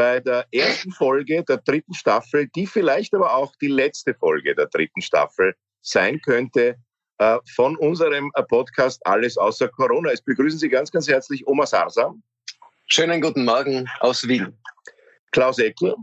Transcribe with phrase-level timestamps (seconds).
[0.00, 4.64] bei der ersten Folge der dritten Staffel, die vielleicht aber auch die letzte Folge der
[4.68, 6.76] dritten Staffel sein könnte,
[7.18, 10.10] äh, von unserem äh, Podcast Alles außer Corona.
[10.10, 12.22] Es begrüßen Sie ganz, ganz herzlich Oma Sarsam.
[12.86, 14.58] Schönen guten Morgen aus Wien.
[15.32, 15.96] Klaus Eckler.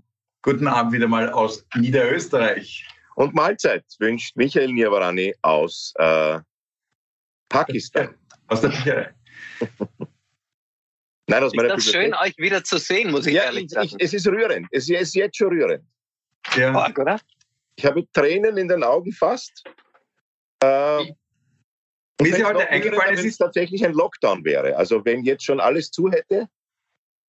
[0.44, 2.88] Guten Abend wieder mal aus Niederösterreich.
[3.16, 6.38] Und Mahlzeit wünscht Michael Nirvarani aus äh,
[7.50, 8.14] Pakistan.
[8.50, 9.14] Aus der Bücherei.
[11.28, 12.14] Nein, aus Ist meiner das Bibliothek.
[12.14, 13.88] schön, euch wieder zu sehen, muss ich Ja, ehrlich ich, sagen.
[13.88, 14.67] ich, es ist rührend.
[14.72, 15.83] Es ist jetzt schon rührend.
[16.56, 16.70] Ja.
[16.72, 17.20] Stark, oder?
[17.75, 19.64] Ich habe Tränen in den Augen fast.
[20.64, 20.67] Äh,
[22.20, 24.75] Wie ist heute eingefallen, es ist- tatsächlich ein Lockdown wäre.
[24.78, 26.48] Also wenn jetzt schon alles zu hätte,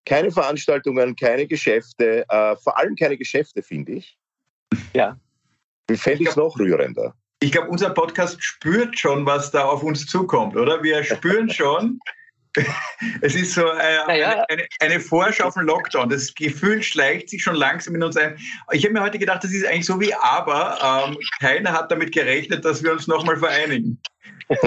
[0.07, 4.17] keine Veranstaltungen, keine Geschäfte, äh, vor allem keine Geschäfte, finde ich.
[4.95, 5.19] Ja.
[5.89, 7.15] Wie fände ich es noch rührender?
[7.41, 10.83] Ich glaube, unser Podcast spürt schon, was da auf uns zukommt, oder?
[10.83, 12.01] Wir spüren schon,
[13.23, 14.45] es ist so äh, Naja.
[14.49, 16.09] eine, eine, Vorschau auf den Lockdown.
[16.09, 18.39] Das Gefühl schleicht sich schon langsam in uns ein.
[18.73, 21.07] Ich habe mir heute gedacht, das ist eigentlich so wie aber.
[21.09, 24.01] Ähm, keiner hat damit gerechnet, dass wir uns nochmal vereinigen.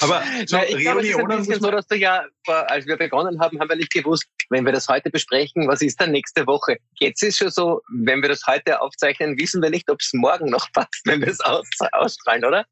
[0.00, 2.86] Aber so Na, ich glaube, es ist ein bisschen so, dass du ja, vor- als
[2.86, 6.12] wir begonnen haben, haben wir nicht gewusst, wenn wir das heute besprechen, was ist dann
[6.12, 6.76] nächste Woche?
[6.98, 10.50] Jetzt ist schon so, wenn wir das heute aufzeichnen, wissen wir nicht, ob es morgen
[10.50, 12.64] noch passt, wenn wir es aus, ausstrahlen, oder?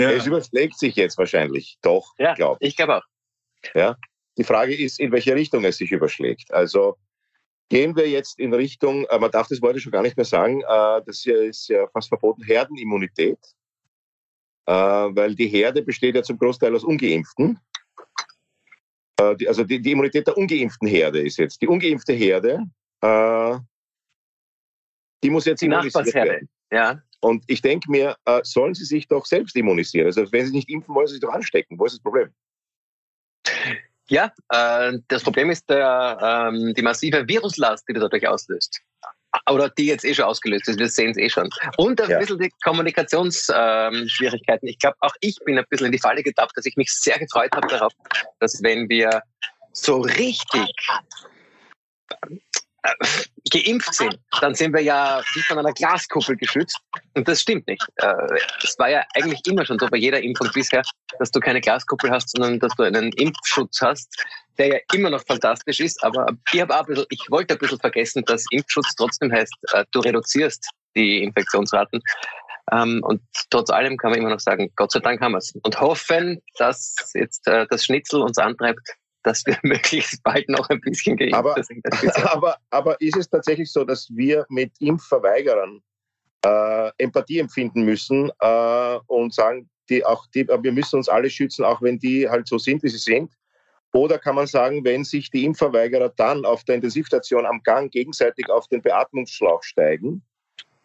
[0.00, 0.10] Ja.
[0.10, 2.34] Es überschlägt sich jetzt wahrscheinlich doch, Ja.
[2.34, 3.02] glaube Ich glaube auch.
[3.74, 3.94] ich.
[4.38, 6.52] Die Frage ist, in welche Richtung es sich überschlägt.
[6.52, 6.96] Also
[7.68, 10.60] gehen wir jetzt in Richtung, äh, man darf das heute schon gar nicht mehr sagen,
[10.62, 13.38] äh, das hier ist ja fast verboten, Herdenimmunität.
[14.66, 17.58] Äh, weil die Herde besteht ja zum Großteil aus Ungeimpften.
[19.18, 21.60] Also die, die Immunität der ungeimpften Herde ist jetzt.
[21.60, 22.64] Die ungeimpfte Herde,
[25.22, 26.30] die muss jetzt Die immunisiert Nachbarsherde.
[26.30, 26.48] werden.
[26.72, 27.02] Ja.
[27.20, 30.06] Und ich denke mir, äh, sollen sie sich doch selbst immunisieren?
[30.06, 31.78] Also wenn sie nicht impfen wollen, sie sich doch anstecken.
[31.78, 32.32] Wo ist das Problem?
[34.08, 38.80] Ja, äh, das Problem ist der, ähm, die massive Viruslast, die das dadurch auslöst.
[39.48, 41.48] Oder die jetzt eh schon ausgelöst ist, wir sehen es eh schon.
[41.76, 42.18] Und ein Ja.
[42.18, 44.08] bisschen die Kommunikationsschwierigkeiten.
[44.08, 44.66] Schwierigkeiten.
[44.66, 47.18] ich glaube, auch ich bin ein bisschen in die Falle getappt, dass ich mich sehr
[47.18, 47.92] gefreut habe darauf,
[48.40, 49.22] dass wenn wir
[49.72, 50.74] so richtig
[52.10, 52.36] äh,
[53.50, 56.78] geimpft sind, dann sind wir ja wie von einer Glaskuppel geschützt.
[57.14, 57.84] Und das stimmt nicht.
[57.96, 58.14] Äh,
[58.62, 60.82] Es war ja eigentlich immer schon so bei jeder Impfung bisher,
[61.18, 64.08] dass du keine Glaskuppel hast, sondern dass du einen Impfschutz hast,
[64.58, 66.02] der ja immer noch fantastisch ist.
[66.04, 69.54] Aber ich, hab auch ein bisschen, ich wollte ein bisschen vergessen, dass Impfschutz trotzdem heißt,
[69.72, 72.00] äh, du reduzierst die Infektionsraten.
[72.72, 75.52] Ähm, Und trotz allem kann man immer noch sagen, Gott sei Dank haben wir es.
[75.62, 80.80] Und hoffen, dass jetzt äh, das Schnitzel uns antreibt, dass wir möglichst bald noch ein
[80.80, 81.84] bisschen geimpft Aber- sind.
[82.24, 85.82] aber, aber ist es tatsächlich so, dass wir mit Impfverweigerern
[86.44, 91.28] äh, Empathie empfinden müssen äh, und sagen, die auch die, äh, wir müssen uns alle
[91.28, 93.32] schützen, auch wenn die halt so sind, wie sie sind?
[93.92, 98.48] Oder kann man sagen, wenn sich die Impfverweigerer dann auf der Intensivstation am Gang gegenseitig
[98.48, 100.22] auf den Beatmungsschlauch steigen,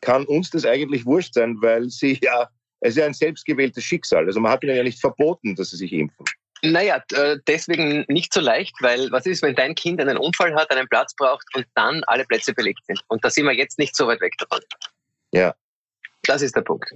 [0.02, 4.26] kann uns das eigentlich wurscht sein, weil sie ja, es ist ja ein selbstgewähltes Schicksal.
[4.26, 6.26] Also man hat ihnen ja nicht verboten, dass sie sich impfen.
[6.62, 10.72] Naja, äh, deswegen nicht so leicht, weil was ist, wenn dein Kind einen Unfall hat,
[10.72, 13.00] einen Platz braucht und dann alle Plätze belegt sind?
[13.08, 14.64] Und da sind wir jetzt nicht so weit weg davon.
[15.32, 15.54] Ja.
[16.24, 16.90] Das ist der Punkt.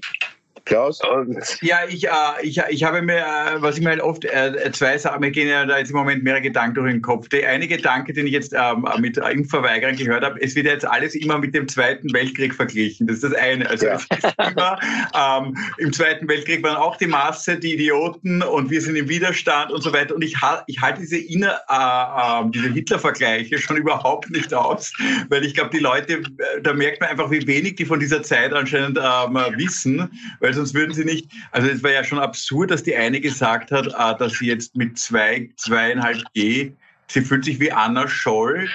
[0.65, 0.99] Klaus?
[1.03, 2.11] Und Ja, ich, äh,
[2.41, 5.47] ich, ich habe mir, äh, was ich mir halt oft, äh, zwei Sachen, mir gehen
[5.47, 7.29] ja da jetzt im Moment mehrere Gedanken durch den Kopf.
[7.29, 11.15] Der eine Gedanke, den ich jetzt ähm, mit Impfverweigerern gehört habe, es wird jetzt alles
[11.15, 13.07] immer mit dem Zweiten Weltkrieg verglichen.
[13.07, 13.69] Das ist das eine.
[13.69, 13.93] Also Ja.
[13.95, 14.79] es ist immer,
[15.15, 19.71] ähm, im Zweiten Weltkrieg waren auch die Masse, die Idioten und wir sind im Widerstand
[19.71, 20.15] und so weiter.
[20.15, 20.35] Und ich,
[20.67, 24.91] ich halte diese, Inner, äh, äh, diese Hitler-Vergleiche schon überhaupt nicht aus,
[25.29, 28.23] weil ich glaube, die Leute, äh, da merkt man einfach, wie wenig die von dieser
[28.23, 30.09] Zeit anscheinend ähm, wissen,
[30.39, 33.71] weil sonst würden sie nicht, also es war ja schon absurd, dass die eine gesagt
[33.71, 36.73] hat, äh, dass sie jetzt mit zwei, zweieinhalb G,
[37.07, 38.69] sie fühlt sich wie Anna Scholl.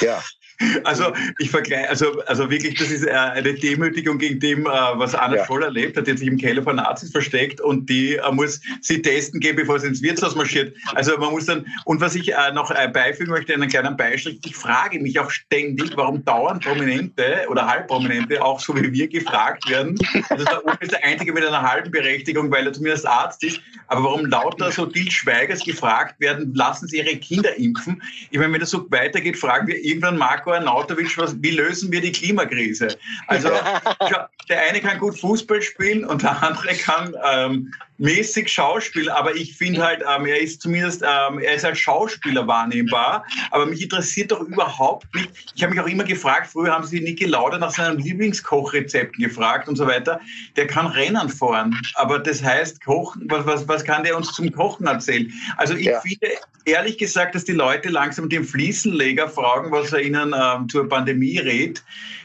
[0.00, 0.22] Ja.
[0.84, 5.14] Also ich vergleiche, also, also wirklich, das ist äh, eine Demütigung gegen dem, äh, was
[5.14, 5.46] Anna ja.
[5.46, 9.00] Scholl erlebt hat, jetzt sich im Keller von Nazis versteckt und die äh, muss sie
[9.02, 10.76] testen gehen, bevor sie ins Wirtshaus marschiert.
[10.94, 14.98] Also man muss dann, und was ich noch beifügen möchte, einen kleinen Beistrich, ich frage
[15.00, 19.98] mich auch ständig, warum dauernd Prominente oder Halbprominente auch so wie wir gefragt werden.
[20.28, 23.60] Also der Opa ist der Einzige mit einer halben Berechtigung, weil er zumindest Arzt ist,
[23.88, 28.02] aber warum lauter so Til Schweigers gefragt werden, lassen sie ihre Kinder impfen?
[28.30, 32.00] Ich meine, wenn das so weitergeht, fragen wir irgendwann Marco Arnautovic, was, wie lösen wir
[32.00, 32.96] die Klimakrise?
[33.26, 33.48] Also
[34.48, 39.56] der eine kann gut Fußball spielen und der andere kann ähm, mäßig Schauspiel, aber ich
[39.56, 44.32] finde halt, ähm, er ist zumindest, ähm, er ist als Schauspieler wahrnehmbar, aber mich interessiert
[44.32, 45.30] doch überhaupt nicht.
[45.54, 49.68] Ich habe mich auch immer gefragt, früher haben sie Niki Lauda nach seinen Lieblingskochrezepten gefragt
[49.68, 50.18] und so weiter.
[50.56, 54.50] Der kann Rennen fahren, aber das heißt, Kochen, was, was, was kann der uns zum
[54.50, 55.30] Kochen erzählen?
[55.58, 56.00] Also ich ja.
[56.00, 56.28] finde
[56.64, 61.38] ehrlich gesagt, dass die Leute langsam den Fliesenleger fragen, was er ihnen ähm, zur Pandemie
[61.38, 61.82] rät.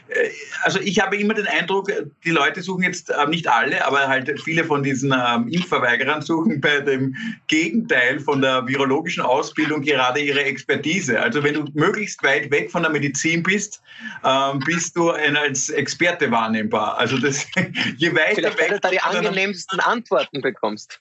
[0.08, 0.30] Äh,
[0.62, 1.90] also ich habe immer den Eindruck,
[2.24, 6.60] die Leute suchen jetzt, äh, nicht alle, aber halt viele von diesen ähm, Impfverweigerern suchen
[6.60, 7.14] bei dem
[7.46, 11.20] Gegenteil von der virologischen Ausbildung gerade ihre Expertise.
[11.20, 13.82] Also wenn du möglichst weit weg von der Medizin bist,
[14.24, 16.98] ähm, bist du als Experte wahrnehmbar.
[16.98, 17.46] Also das,
[17.96, 18.70] je weiter Vielleicht, weg...
[18.70, 21.00] Weil du da die angenehmsten Antworten bekommst.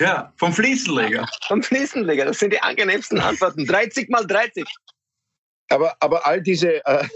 [0.00, 1.28] Ja, vom Fliesenleger.
[1.46, 3.66] Vom Fliesenleger, das sind die angenehmsten Antworten.
[3.66, 4.64] 30 mal 30.
[5.72, 7.06] Aber, aber all diese, äh,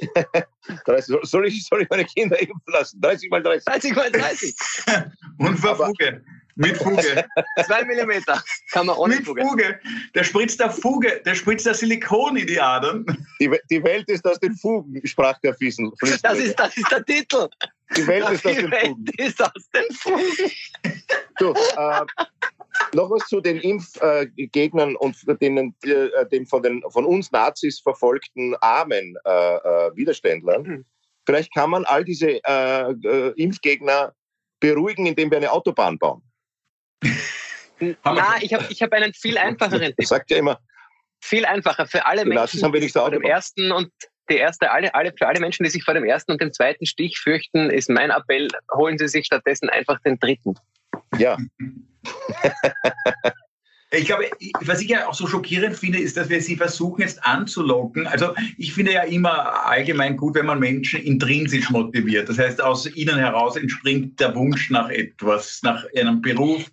[1.22, 3.00] soll, ich, soll ich meine Kinder impfen lassen?
[3.00, 3.64] 30 mal 30.
[3.64, 4.54] 30 mal 30.
[5.38, 6.24] Und Fuge.
[6.54, 7.26] Mit Fuge.
[7.66, 8.42] Zwei Millimeter.
[8.70, 9.42] Kann man ohne Mit Fuge.
[9.42, 9.78] Fuge.
[10.14, 13.04] Der spritzt der Fuge, der spritzt der Silikon in die Adern.
[13.40, 15.92] Die, die Welt ist aus den Fugen, sprach der Fiesen.
[16.00, 17.48] Das ist, das ist der Titel.
[17.94, 19.04] Die Welt ist aus den Welt Fugen.
[19.18, 20.50] ist aus den Fugen.
[21.38, 22.06] So, äh,
[22.94, 27.80] noch was zu den Impfgegnern äh, und den, äh, den von, den, von uns Nazis
[27.80, 30.62] verfolgten armen äh, äh, Widerständlern.
[30.62, 30.84] Mhm.
[31.26, 34.14] Vielleicht kann man all diese äh, Impfgegner
[34.60, 36.22] beruhigen, indem wir eine Autobahn bauen.
[38.04, 40.06] Na, ich habe ich hab einen viel einfacheren Tipp.
[40.06, 40.58] Sagt ja immer.
[41.20, 43.90] Viel einfacher für alle Menschen, haben die vor dem ersten und
[44.28, 46.86] die erste, alle, alle, für alle Menschen, die sich vor dem ersten und dem zweiten
[46.86, 50.54] Stich fürchten, ist mein Appell, holen Sie sich stattdessen einfach den dritten.
[51.18, 51.36] Ja.
[53.92, 54.24] Ich glaube,
[54.62, 58.06] was ich ja auch so schockierend finde, ist, dass wir sie versuchen jetzt anzulocken.
[58.06, 62.28] Also ich finde ja immer allgemein gut, wenn man Menschen intrinsisch motiviert.
[62.28, 66.70] Das heißt, aus ihnen heraus entspringt der Wunsch nach etwas, nach einem Beruf,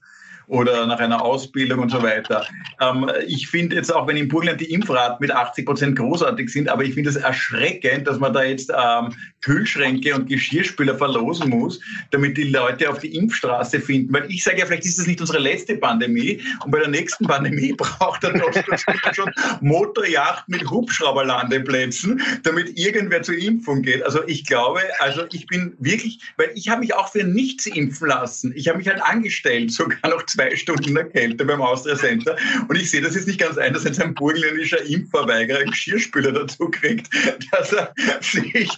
[0.47, 2.45] oder nach einer Ausbildung und so weiter.
[2.81, 6.69] Ähm, ich finde jetzt auch, wenn in Burgenland die Impfraten mit 80 Prozent großartig sind,
[6.69, 11.79] aber ich finde es erschreckend, dass man da jetzt ähm, Kühlschränke und Geschirrspüler verlosen muss,
[12.11, 14.13] damit die Leute auf die Impfstraße finden.
[14.13, 17.25] Weil ich sage ja, vielleicht ist das nicht unsere letzte Pandemie und bei der nächsten
[17.25, 18.51] Pandemie braucht er doch
[19.13, 19.31] schon
[19.61, 24.03] Motorjacht mit Hubschrauberlandeplätzen, damit irgendwer zur Impfung geht.
[24.03, 28.07] Also ich glaube, also ich bin wirklich, weil ich habe mich auch für nichts impfen
[28.07, 28.53] lassen.
[28.55, 32.35] Ich habe mich halt angestellt, sogar noch zwei Stunden der Kälte beim Austria Center.
[32.67, 36.31] Und ich sehe das jetzt nicht ganz ein, dass jetzt ein burgenländischer Impfverweigerer einen Geschirrspüler
[36.31, 37.09] dazu kriegt,
[37.51, 38.69] dass er sich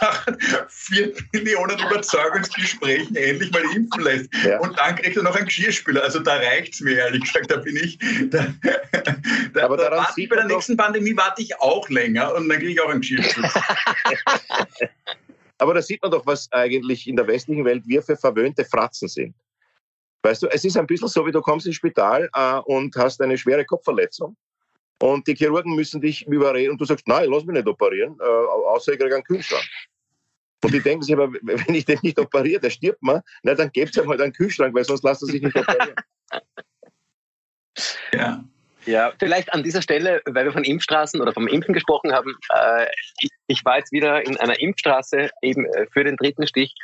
[0.00, 0.26] nach
[0.68, 4.30] vier Millionen Überzeugungsgesprächen endlich mal impfen lässt.
[4.44, 4.60] Ja.
[4.60, 6.02] Und dann kriegt er noch einen Geschirrspüler.
[6.02, 7.50] Also da reicht es mir ehrlich gesagt.
[7.50, 7.98] Da bin ich.
[8.30, 8.46] Da,
[9.52, 12.58] da, Aber da warte ich bei der nächsten Pandemie warte ich auch länger und dann
[12.58, 13.50] kriege ich auch einen Geschirrspüler.
[15.60, 19.08] Aber da sieht man doch, was eigentlich in der westlichen Welt wir für verwöhnte Fratzen
[19.08, 19.34] sind.
[20.22, 23.20] Weißt du, es ist ein bisschen so, wie du kommst ins Spital äh, und hast
[23.22, 24.36] eine schwere Kopfverletzung
[25.02, 28.24] und die Chirurgen müssen dich überreden und du sagst, nein, lass mich nicht operieren, äh,
[28.24, 29.64] außer ich kriege einen Kühlschrank.
[30.62, 33.72] Und die denken sich aber, wenn ich den nicht operiere, der stirbt mal, na, dann
[33.72, 35.94] gebt es ihm halt einen Kühlschrank, weil sonst lasst er sich nicht operieren.
[38.12, 38.44] Ja.
[38.86, 42.34] Ja, vielleicht an dieser Stelle, weil wir von Impfstraßen oder vom Impfen gesprochen haben.
[42.52, 42.86] Äh,
[43.20, 46.74] ich, ich, war jetzt wieder in einer Impfstraße eben äh, für den dritten Stich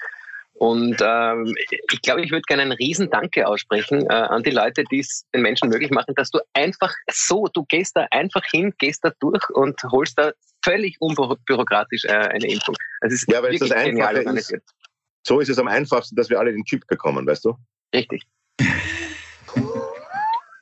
[0.59, 1.55] und ähm,
[1.93, 5.43] ich glaube, ich würde gerne ein Riesendanke aussprechen äh, an die Leute, die es den
[5.43, 9.49] Menschen möglich machen, dass du einfach so, du gehst da einfach hin, gehst da durch
[9.51, 10.33] und holst da
[10.65, 12.75] völlig unbürokratisch äh, eine Impfung.
[13.03, 14.55] Es ist ja, weil es das Einfache ist.
[15.27, 17.57] So ist es am einfachsten, dass wir alle den Chip bekommen, weißt du?
[17.95, 18.23] Richtig.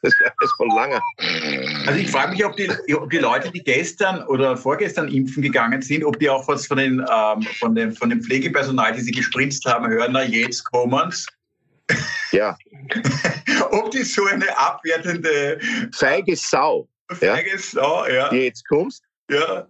[0.05, 1.01] Das ist von langer.
[1.87, 5.81] Also ich frage mich, ob die, ob die Leute, die gestern oder vorgestern impfen gegangen
[5.81, 9.13] sind, ob die auch was von, den, ähm, von, dem, von dem Pflegepersonal, die sie
[9.13, 11.27] gespritzt haben, hören, na jetzt kommen's.
[12.33, 12.57] Ja.
[13.71, 15.59] ob die so eine abwertende...
[15.95, 16.87] Feige Sau.
[17.11, 17.59] Feige ja?
[17.59, 18.29] Sau, ja.
[18.29, 19.03] Die jetzt kommst.
[19.31, 19.67] Ja.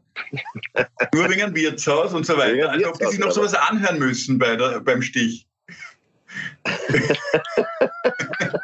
[1.14, 2.70] Nur wegen einem Wirtshaus und so weiter.
[2.70, 5.46] Also ob die sich noch sowas anhören müssen bei der, beim Stich.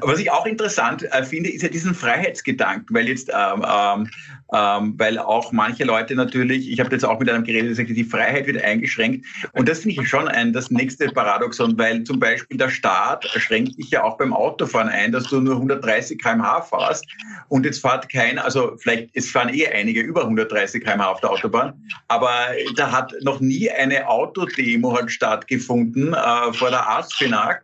[0.00, 4.10] Was ich auch interessant äh, finde, ist ja diesen Freiheitsgedanken, weil jetzt, ähm, ähm,
[4.54, 7.90] ähm, weil auch manche Leute natürlich, ich habe jetzt auch mit einem geredet, der sagt,
[7.90, 9.24] die Freiheit wird eingeschränkt.
[9.52, 13.78] Und das finde ich schon ein, das nächste Paradoxon, weil zum Beispiel der Staat schränkt
[13.78, 17.06] dich ja auch beim Autofahren ein, dass du nur 130 km/h fährst
[17.48, 21.30] und jetzt fährt keiner, also vielleicht, es fahren eh einige über 130 km/h auf der
[21.30, 21.74] Autobahn,
[22.08, 22.30] aber
[22.76, 27.62] da hat noch nie eine Autodemo halt stattgefunden äh, vor der ASFINAG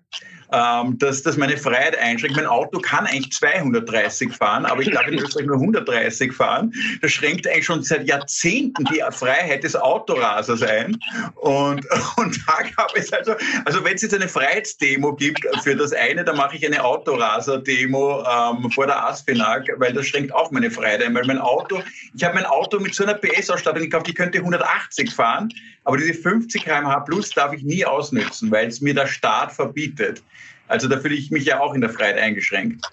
[0.52, 2.36] ähm, dass das meine Freiheit einschränkt.
[2.36, 6.72] Mein Auto kann eigentlich 230 fahren, aber ich darf in Österreich nur 130 fahren.
[7.02, 10.96] Das schränkt eigentlich schon seit Jahrzehnten die Freiheit des Autorasers ein.
[11.36, 11.86] Und,
[12.16, 16.24] und da gab es also, also wenn es jetzt eine Freiheitsdemo gibt für das eine,
[16.24, 21.02] dann mache ich eine Autoraser-Demo ähm, vor der Aspinag, weil das schränkt auch meine Freiheit
[21.02, 21.14] ein.
[21.14, 21.82] Weil mein Auto,
[22.14, 25.52] ich habe mein Auto mit so einer PS-Ausstattung gekauft, die könnte 180 fahren,
[25.84, 30.22] aber diese 50 km/h plus darf ich nie ausnützen, weil es mir der Staat verbietet.
[30.68, 32.84] Also da fühle ich mich ja auch in der Freiheit eingeschränkt.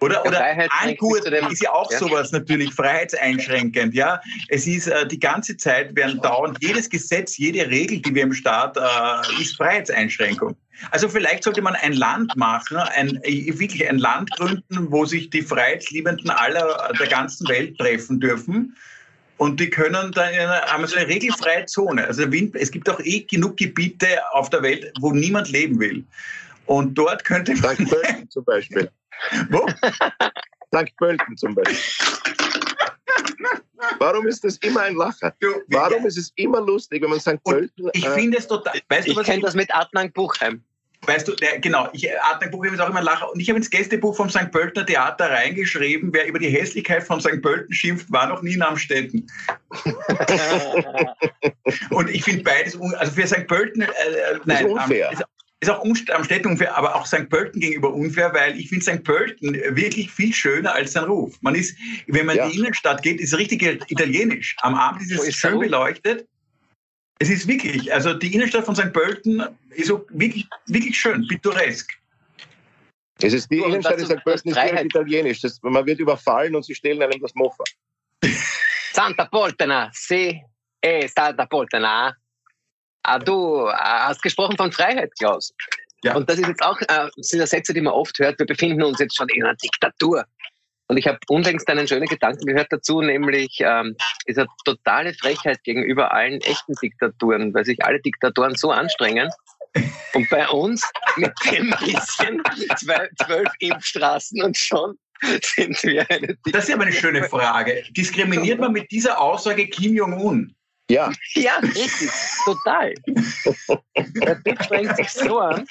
[0.00, 0.42] Oder, oder
[0.82, 1.98] Angurt ist ja auch ja.
[1.98, 3.94] sowas natürlich freiheitseinschränkend.
[3.94, 8.22] Ja, es ist äh, die ganze Zeit werden dauernd jedes Gesetz, jede Regel, die wir
[8.22, 10.56] im Staat äh, ist Freiheitseinschränkung.
[10.90, 15.28] Also vielleicht sollte man ein Land machen, ein, äh, wirklich ein Land gründen, wo sich
[15.28, 18.74] die Freiheitsliebenden aller der ganzen Welt treffen dürfen.
[19.36, 22.06] Und die können dann in einer, haben so eine regelfreie Zone.
[22.06, 26.04] Also es gibt auch eh genug Gebiete auf der Welt, wo niemand leben will.
[26.70, 27.74] Und dort könnte man.
[27.74, 27.90] St.
[27.90, 28.88] Pölten zum Beispiel.
[29.50, 29.66] Wo?
[29.68, 30.96] St.
[30.98, 31.76] Pölten zum Beispiel.
[33.98, 35.34] Warum ist das immer ein Lacher?
[35.40, 37.42] Du, Warum ist es immer lustig, wenn man St.
[37.42, 37.90] Pölten.
[37.92, 38.80] Ich äh, finde es total.
[38.88, 40.62] Weißt ich kenne das mit Adnan Buchheim.
[41.06, 43.32] Weißt du, der, genau, ich, Adnan Buchheim ist auch immer ein Lacher.
[43.32, 44.52] Und ich habe ins Gästebuch vom St.
[44.52, 47.42] Pöltener Theater reingeschrieben, wer über die Hässlichkeit von St.
[47.42, 49.26] Pölten schimpft, war noch nie in Amstetten.
[51.90, 53.48] und ich finde beides, also für St.
[53.48, 55.10] Pölten, äh, äh nein, ist unfair.
[55.10, 55.24] Ist,
[55.60, 57.28] ist auch am Städten unfair, aber auch St.
[57.28, 59.04] Pölten gegenüber unfair, weil ich finde St.
[59.04, 61.36] Pölten wirklich viel schöner als sein Ruf.
[61.42, 61.76] Man ist,
[62.06, 62.46] wenn man ja.
[62.46, 64.56] in die Innenstadt geht, ist es richtig italienisch.
[64.62, 66.26] Am Abend ist es ist schön beleuchtet.
[67.18, 68.92] Es ist wirklich, also die Innenstadt von St.
[68.94, 71.92] Pölten ist wirklich, wirklich schön, pittoresk.
[73.22, 74.24] Es ist die Innenstadt in St.
[74.24, 75.42] Pölten ist direkt italienisch.
[75.42, 77.64] Das, man wird überfallen und sie stehlen einem das Mofa.
[78.92, 80.42] Santa Poltena, sì,
[80.78, 82.16] è Santa Poltena.
[83.02, 85.54] Ah, du äh, hast gesprochen von Freiheit, Klaus.
[86.02, 86.16] Ja.
[86.16, 88.82] Und das ist jetzt auch, äh, sind ja Sätze, die man oft hört, wir befinden
[88.82, 90.24] uns jetzt schon in einer Diktatur.
[90.88, 93.94] Und ich habe unlängst einen schönen Gedanken gehört dazu, nämlich ähm,
[94.26, 99.30] dieser totale Frechheit gegenüber allen echten Diktaturen, weil sich alle Diktatoren so anstrengen.
[100.14, 100.82] Und bei uns
[101.16, 102.42] mit dem bisschen
[102.76, 104.98] zwölf, zwölf Impfstraßen und schon
[105.42, 106.52] sind wir eine Diktatur.
[106.52, 107.84] Das ist aber eine schöne Frage.
[107.90, 110.56] Diskriminiert man mit dieser Aussage Kim Jong-un?
[110.90, 111.12] Ja.
[111.34, 112.10] Ja, richtig.
[112.44, 112.94] Total.
[113.96, 115.64] Der Typ strengt sich so an.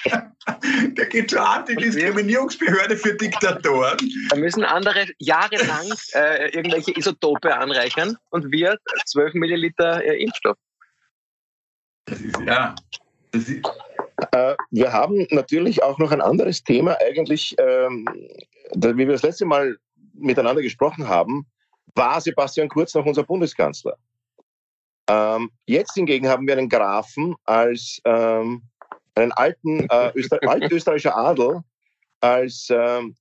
[0.97, 3.97] Der geht zur Antidiskriminierungsbehörde für Diktatoren.
[4.29, 10.57] Da müssen andere jahrelang äh, irgendwelche Isotope anreichern und wir 12 Milliliter äh, Impfstoff.
[12.05, 12.75] Das ist, ja.
[13.31, 13.69] Das ist
[14.31, 16.97] äh, wir haben natürlich auch noch ein anderes Thema.
[17.01, 18.07] Eigentlich, ähm,
[18.73, 19.77] wie wir das letzte Mal
[20.13, 21.45] miteinander gesprochen haben,
[21.95, 23.97] war Sebastian Kurz noch unser Bundeskanzler.
[25.09, 28.61] Ähm, jetzt hingegen haben wir einen Grafen als ähm,
[29.15, 31.61] einen alten äh, Öster altösterreichischer Adel
[32.21, 33.15] als ähm,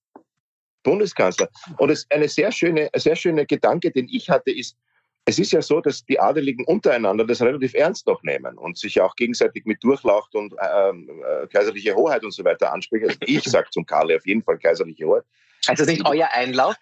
[0.82, 1.48] Bundeskanzler.
[1.78, 4.76] Und es eine sehr schöne, sehr schöne Gedanke, den ich hatte, ist,
[5.24, 9.00] es ist ja so, dass die Adeligen untereinander das relativ ernst noch nehmen und sich
[9.00, 13.08] auch gegenseitig mit Durchlaucht und ähm, äh, kaiserliche Hoheit und so weiter ansprechen.
[13.08, 15.24] Also ich sage zum Karl auf jeden Fall kaiserliche Hoheit.
[15.66, 16.76] Also nicht euer Einlauf?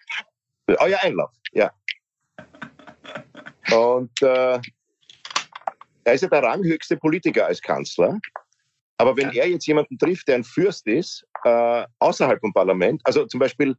[0.67, 1.71] Euer Einlauf, ja.
[3.71, 4.59] Und äh,
[6.07, 8.19] er ist ja der ranghöchste Politiker als Kanzler.
[8.97, 9.43] Aber wenn ja.
[9.43, 13.75] er jetzt jemanden trifft, der ein Fürst ist, äh, außerhalb vom Parlament, also zum Beispiel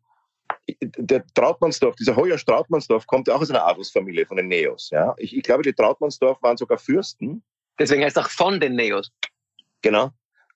[0.81, 4.91] der Trautmannsdorf, dieser Heuer Trautmannsdorf kommt ja auch aus einer Adelsfamilie von den Neos.
[4.91, 5.15] Ja?
[5.17, 7.43] Ich, ich glaube, die Trautmannsdorf waren sogar Fürsten.
[7.79, 9.11] Deswegen heißt es auch von den Neos.
[9.81, 10.11] Genau.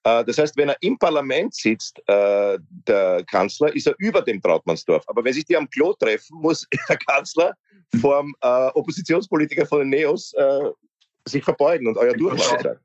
[0.05, 4.43] Äh, das heißt, wenn er im Parlament sitzt, äh, der Kanzler, ist er über dem
[4.43, 5.05] Trautmannsdorf.
[5.07, 7.55] Aber wenn sich die am Klo treffen, muss der Kanzler
[8.01, 10.35] vom äh, Oppositionspolitiker von den Neos
[11.27, 12.79] sich verbeugen und euer Durchlauf sein.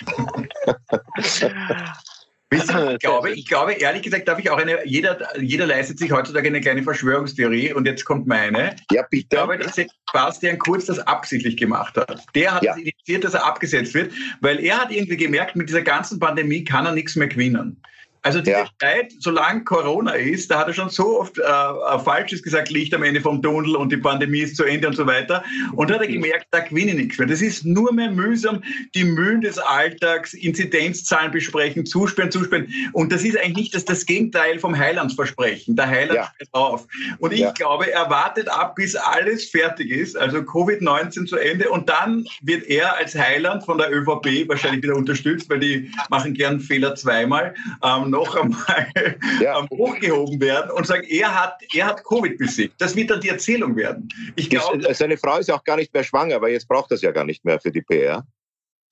[2.52, 6.48] Ich glaube, ich glaube, ehrlich gesagt, darf ich auch eine, jeder, jeder leistet sich heutzutage
[6.48, 8.74] eine kleine Verschwörungstheorie und jetzt kommt meine.
[8.90, 9.22] Ja, bitte.
[9.22, 12.24] Ich glaube, dass Sebastian Kurz das absichtlich gemacht hat.
[12.34, 12.72] Der hat ja.
[12.72, 16.64] es initiiert, dass er abgesetzt wird, weil er hat irgendwie gemerkt, mit dieser ganzen Pandemie
[16.64, 17.80] kann er nichts mehr gewinnen.
[18.22, 18.68] Also diese ja.
[18.78, 23.02] Zeit, solange Corona ist, da hat er schon so oft äh, Falsches gesagt, Licht am
[23.02, 25.42] Ende vom Tunnel und die Pandemie ist zu Ende und so weiter.
[25.74, 27.26] Und da hat er gemerkt, da gewinne ich nichts mehr.
[27.26, 28.62] Das ist nur mehr mühsam,
[28.94, 32.68] die Mühen des Alltags, Inzidenzzahlen besprechen, zusperren, zusperren.
[32.92, 35.76] Und das ist eigentlich nicht das, das Gegenteil vom Heilandsversprechen.
[35.76, 36.24] Der Heiland ja.
[36.34, 36.86] sperrt auf.
[37.18, 37.52] Und ich ja.
[37.52, 41.70] glaube, er wartet ab, bis alles fertig ist, also Covid-19 zu Ende.
[41.70, 46.34] Und dann wird er als Heiland von der ÖVP wahrscheinlich wieder unterstützt, weil die machen
[46.34, 47.54] gern Fehler zweimal.
[47.82, 49.66] Ähm, noch einmal ja.
[49.70, 52.74] hochgehoben werden und sagen, er hat, er hat Covid besiegt.
[52.78, 54.08] Das wird dann die Erzählung werden.
[54.36, 57.12] Ich glaub, seine Frau ist auch gar nicht mehr schwanger, weil jetzt braucht das ja
[57.12, 58.26] gar nicht mehr für die PR.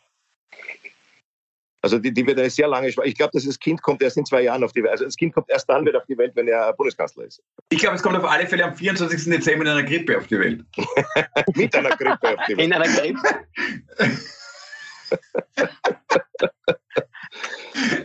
[1.83, 4.43] Also die, die wird eine sehr lange Ich glaube, das Kind kommt erst in zwei
[4.43, 4.93] Jahren auf die Welt.
[4.93, 7.43] Also das Kind kommt erst dann wieder auf die Welt, wenn er Bundeskanzler ist.
[7.71, 9.33] Ich glaube, es kommt auf alle Fälle am 24.
[9.33, 10.65] Dezember in einer Grippe auf die Welt.
[11.55, 12.67] Mit einer Grippe auf die Welt.
[12.67, 13.21] In einer Grippe.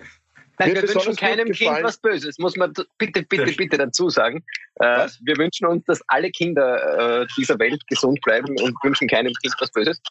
[0.60, 4.44] Nein, wir wünschen keinem Kind was Böses, muss man bitte, bitte, bitte dazu sagen.
[4.76, 9.34] Äh, wir wünschen uns, dass alle Kinder äh, dieser Welt gesund bleiben und wünschen keinem
[9.42, 10.02] Kind was Böses.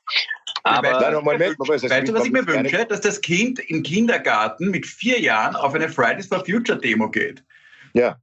[0.65, 2.87] Aber weißt, nein, Moment, weißt du, was ich mir wünsche?
[2.87, 7.43] Dass das Kind im Kindergarten mit vier Jahren auf eine Fridays for Future Demo geht.
[7.93, 8.17] Ja.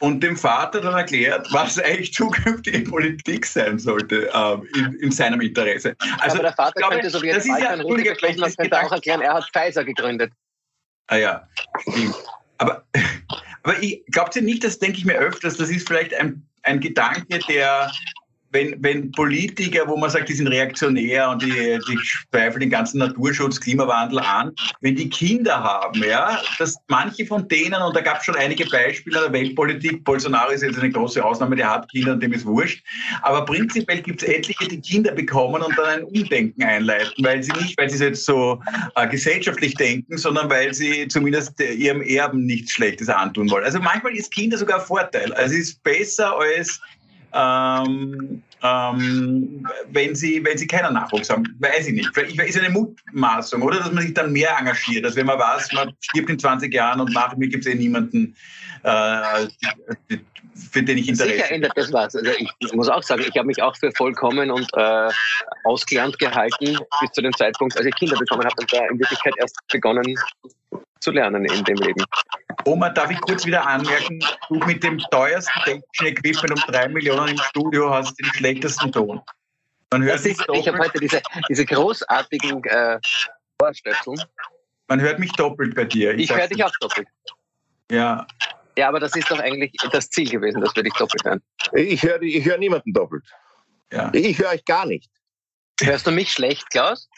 [0.00, 5.40] Und dem Vater dann erklärt, was eigentlich zukünftige Politik sein sollte äh, in, in, seinem
[5.40, 5.94] Interesse.
[6.18, 7.76] Also, Aber der Vater glaube, könnte so wie jetzt ja,
[8.16, 10.32] sprechen, man könnte auch erklären, er hat Pfizer gegründet.
[11.06, 11.48] Ah ja.
[12.58, 12.84] Aber,
[13.62, 16.80] aber ich glaubt ihr nicht, das denke ich mir öfters, das ist vielleicht ein, ein
[16.80, 17.90] Gedanke, der
[18.54, 21.98] wenn, wenn Politiker, wo man sagt, die sind reaktionär und die, die
[22.30, 27.82] zweifeln den ganzen Naturschutz, Klimawandel an, wenn die Kinder haben, ja, dass manche von denen,
[27.82, 31.22] und da gab es schon einige Beispiele in der Weltpolitik, Bolsonaro ist jetzt eine große
[31.22, 32.82] Ausnahme, der hat Kinder und dem ist wurscht,
[33.22, 37.52] aber prinzipiell gibt es etliche, die Kinder bekommen und dann ein Umdenken einleiten, weil sie
[37.52, 38.62] nicht, weil sie jetzt so
[38.94, 43.64] äh, gesellschaftlich denken, sondern weil sie zumindest ihrem Erben nichts Schlechtes antun wollen.
[43.64, 45.32] Also manchmal ist Kinder sogar ein Vorteil.
[45.32, 46.80] Also es ist besser als
[47.34, 51.44] ähm, ähm, wenn, sie, wenn sie keinen Nachwuchs haben.
[51.58, 52.10] Weiß ich nicht.
[52.14, 53.78] Vielleicht ist eine Mutmaßung, oder?
[53.78, 57.00] Dass man sich dann mehr engagiert, als wenn man weiß, man stirbt in 20 Jahren
[57.00, 58.34] und nach mir gibt es eh niemanden,
[58.84, 59.48] äh,
[60.54, 61.42] für den ich Interesse habe.
[61.42, 62.16] Sicher ändert das was.
[62.16, 65.08] Also ich, ich, muss auch sagen, ich habe mich auch für vollkommen und äh,
[65.64, 69.34] ausgelernt gehalten bis zu dem Zeitpunkt, als ich Kinder bekommen habe und da in Wirklichkeit
[69.38, 70.14] erst begonnen
[71.04, 72.04] zu lernen in dem Leben.
[72.64, 74.18] Oma, darf ich kurz wieder anmerken,
[74.48, 79.20] du mit dem teuersten technischen Equipment um drei Millionen im Studio hast den schlechtesten Ton.
[79.92, 82.98] Man hört ist, ich habe heute diese, diese großartigen äh,
[83.62, 84.18] Ohrstöpseln.
[84.88, 86.14] Man hört mich doppelt bei dir.
[86.14, 87.06] Ich, ich höre dich auch doppelt.
[87.90, 88.26] Ja.
[88.76, 91.42] Ja, aber das ist doch eigentlich das Ziel gewesen, dass wir dich doppelt hören.
[91.74, 93.22] Ich höre ich hör niemanden doppelt.
[93.92, 94.10] Ja.
[94.12, 95.08] Ich höre euch gar nicht.
[95.80, 97.08] Hörst du mich schlecht, Klaus?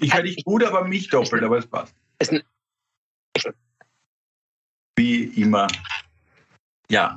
[0.00, 1.94] Ich höre dich gut, aber mich doppelt, aber es passt.
[2.18, 2.30] Es,
[4.96, 5.66] wie immer.
[6.90, 7.16] Ja.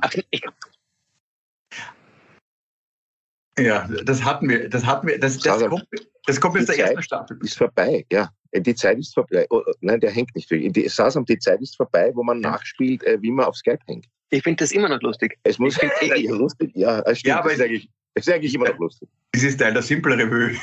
[3.58, 4.68] Ja, das hatten wir.
[4.68, 5.18] Das hatten wir.
[5.18, 5.86] Das, das, kommt,
[6.26, 7.38] das kommt jetzt der ersten Staffel.
[7.42, 8.30] Ist vorbei, ja.
[8.54, 9.46] Die Zeit ist vorbei.
[9.50, 10.50] Oh, oh nein, der hängt nicht.
[10.50, 12.52] Die, Sasam, die Zeit ist vorbei, wo man ja.
[12.52, 14.06] nachspielt, äh, wie man auf Skype hängt.
[14.30, 15.38] Ich finde das immer noch lustig.
[15.42, 16.70] Es muss ich eh lustig.
[16.74, 19.08] Ja, stimmt, ja aber es ist, eigentlich, es ist eigentlich immer noch lustig.
[19.32, 20.56] Es ist Teil der Simple Revue.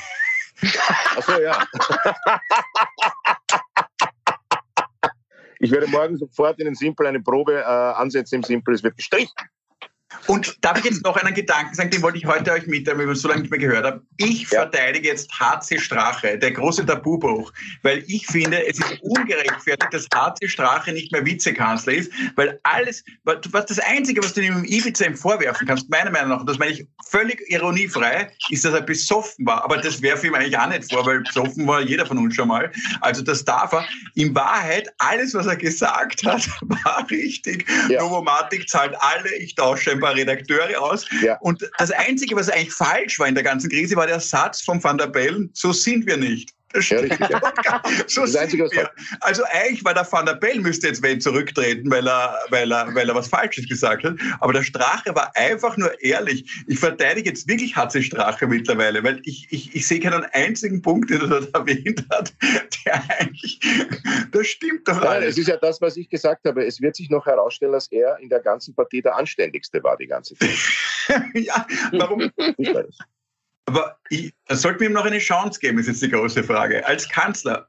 [1.16, 1.66] Achso, ja.
[5.60, 8.74] Ich werde morgen sofort in den Simple eine Probe äh, ansetzen im Simple.
[8.74, 9.34] Es wird gestrichen.
[10.28, 13.12] Und darf ich jetzt noch einen Gedanken sagen, den wollte ich heute euch mitteilen, weil
[13.12, 14.02] ich so lange nicht mehr gehört habe.
[14.18, 14.62] Ich ja.
[14.62, 17.52] verteidige jetzt HC Strache, der große Tabubruch,
[17.84, 23.04] weil ich finde, es ist ungerechtfertigt, dass HC Strache nicht mehr Vizekanzler ist, weil alles,
[23.24, 26.58] was das Einzige, was du ihm Ibiza ihm vorwerfen kannst, meiner Meinung nach, und das
[26.58, 29.64] meine ich völlig ironiefrei, ist, dass er besoffen war.
[29.64, 32.36] Aber das werfe ich ihm eigentlich auch nicht vor, weil besoffen war jeder von uns
[32.36, 32.72] schon mal.
[33.02, 33.86] Also das darf er.
[34.16, 37.66] In Wahrheit, alles, was er gesagt hat, war richtig.
[37.90, 38.02] Ja.
[38.02, 41.06] Novomatic zahlt alle, ich tausche ein paar Redakteure aus.
[41.24, 41.38] Ja.
[41.40, 44.84] Und das Einzige, was eigentlich falsch war in der ganzen Krise, war der Satz von
[44.84, 46.52] Van der Bellen, so sind wir nicht.
[46.76, 47.82] Ja, richtig, ja.
[48.08, 48.90] so das Einzige, wir.
[49.22, 52.94] Also eigentlich war der Van der Bellen müsste jetzt wen zurücktreten, weil er, weil, er,
[52.94, 54.16] weil er was Falsches gesagt hat.
[54.40, 56.50] Aber der Strache war einfach nur ehrlich.
[56.68, 61.10] Ich verteidige jetzt wirklich Hatze Strache mittlerweile, weil ich, ich, ich sehe keinen einzigen Punkt,
[61.10, 62.34] den er dort erwähnt hat,
[62.86, 63.60] der eigentlich,
[64.32, 65.30] das stimmt doch Nein, alles.
[65.30, 66.66] Es ist ja das, was ich gesagt habe.
[66.66, 70.08] Es wird sich noch herausstellen, dass er in der ganzen Partie der Anständigste war, die
[70.08, 70.50] ganze Zeit.
[71.34, 72.32] ja, warum?
[73.66, 76.86] Aber ich, sollten wir ihm noch eine Chance geben, ist jetzt die große Frage.
[76.86, 77.68] Als Kanzler.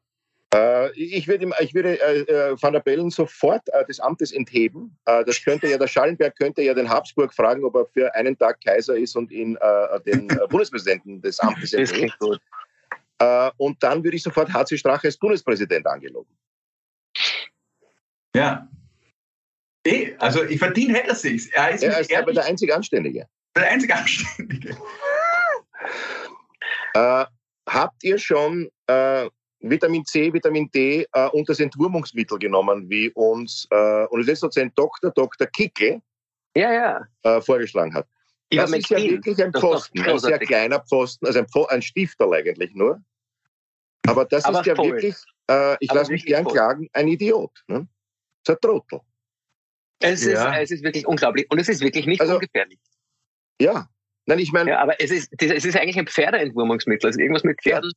[0.54, 4.96] Äh, ich würde, ich würde äh, äh, Van der Bellen sofort äh, des Amtes entheben.
[5.06, 8.38] Äh, das könnte ja, der Schallenberg könnte ja den Habsburg fragen, ob er für einen
[8.38, 12.16] Tag Kaiser ist und ihn äh, den Bundespräsidenten des Amtes enthebt.
[13.56, 16.30] und dann würde ich sofort HC Strache als Bundespräsident angeloben.
[18.34, 18.68] Ja.
[20.18, 21.52] Also ich verdiene hätte er sich.
[21.54, 23.28] Er ist, er ist aber der einzige Anständige.
[23.56, 24.76] Der einzige Anständige.
[26.94, 27.24] Äh,
[27.68, 29.28] habt ihr schon äh,
[29.60, 35.10] Vitamin C, Vitamin D äh, und das Entwurmungsmittel genommen, wie uns äh, Universitätsdozent Dr.
[35.12, 35.46] Dr.
[35.48, 36.00] Kickel
[36.56, 37.06] ja, ja.
[37.22, 38.06] Äh, vorgeschlagen hat.
[38.50, 42.74] das ist ja wirklich ein Pfosten, ein sehr kleiner Pfosten, also ein, ein Stifterl eigentlich
[42.74, 43.02] nur.
[44.06, 44.92] Aber das Aber ist ja voll.
[44.92, 45.16] wirklich,
[45.50, 46.52] äh, ich lasse mich gern voll.
[46.52, 47.50] klagen, ein Idiot.
[47.66, 47.88] Ne?
[48.44, 49.00] Das ist ein Trottel.
[50.00, 50.54] Es, ja.
[50.54, 52.78] ist, es ist wirklich unglaublich und es ist wirklich nicht also, ungefährlich.
[53.60, 53.88] Ja,
[54.26, 54.70] Nein, ich meine.
[54.70, 57.92] Ja, aber es ist, es ist eigentlich ein Pferdeentwurmungsmittel, also irgendwas mit Pferden.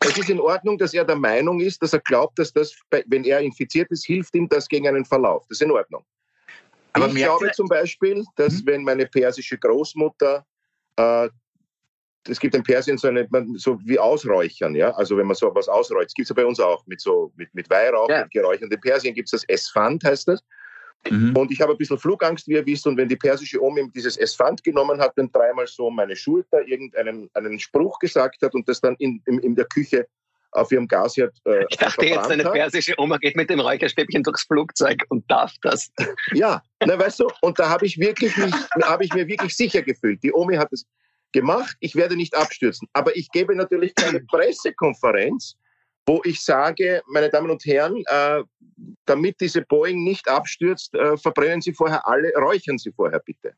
[0.00, 2.74] Es ist in Ordnung, dass er der Meinung ist, dass er glaubt, dass das,
[3.06, 5.44] wenn er infiziert ist, hilft ihm das gegen einen Verlauf.
[5.48, 6.04] Das ist in Ordnung.
[6.92, 8.66] Aber ich glaube zum Beispiel, dass mhm.
[8.66, 10.44] wenn meine persische Großmutter,
[10.96, 11.28] äh,
[12.28, 15.68] es gibt in Persien so, eine, so wie Ausräuchern, ja, also wenn man so was
[15.68, 18.22] ausräuchert, das gibt es ja bei uns auch mit so mit, mit Weihrauch, ja.
[18.22, 18.70] mit Geräuchern.
[18.70, 20.42] In Persien gibt es das Esfand, heißt das.
[21.10, 21.36] Mhm.
[21.36, 22.86] Und ich habe ein bisschen Flugangst, wie ihr wisst.
[22.86, 27.30] Und wenn die persische Omi dieses Esfand genommen hat, dann dreimal so meine Schulter irgendeinen
[27.34, 30.06] einen Spruch gesagt hat und das dann in, in, in der Küche
[30.52, 31.36] auf ihrem Gasherd.
[31.44, 35.52] Äh, ich dachte jetzt, eine persische Oma geht mit dem Räucherstäbchen durchs Flugzeug und darf
[35.62, 35.90] das.
[36.32, 39.82] Ja, na, weißt du, und da habe ich wirklich mich, habe ich mir wirklich sicher
[39.82, 40.22] gefühlt.
[40.22, 40.86] Die Omi hat es
[41.32, 42.88] gemacht, ich werde nicht abstürzen.
[42.92, 45.56] Aber ich gebe natürlich keine Pressekonferenz,
[46.06, 48.42] wo ich sage, meine Damen und Herren, äh,
[49.04, 53.54] damit diese Boeing nicht abstürzt, äh, verbrennen Sie vorher alle, räuchern Sie vorher bitte.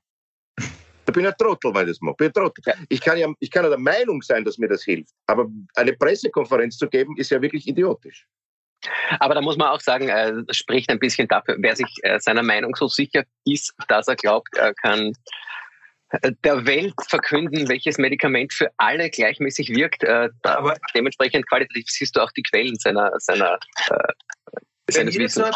[1.04, 2.16] Da bin ich ein Trottel, weil ich das mache.
[2.16, 2.62] Bin ein Trottel.
[2.88, 5.14] Ich, kann ja, ich kann ja der Meinung sein, dass mir das hilft.
[5.26, 8.26] Aber eine Pressekonferenz zu geben, ist ja wirklich idiotisch.
[9.18, 12.42] Aber da muss man auch sagen, äh, spricht ein bisschen dafür, wer sich äh, seiner
[12.42, 15.12] Meinung so sicher ist, dass er glaubt, er kann
[16.44, 20.04] der Welt verkünden, welches Medikament für alle gleichmäßig wirkt.
[20.04, 23.58] Äh, Aber dementsprechend qualitativ siehst du auch die Quellen seiner, seiner
[23.90, 25.50] äh, seines Wissens.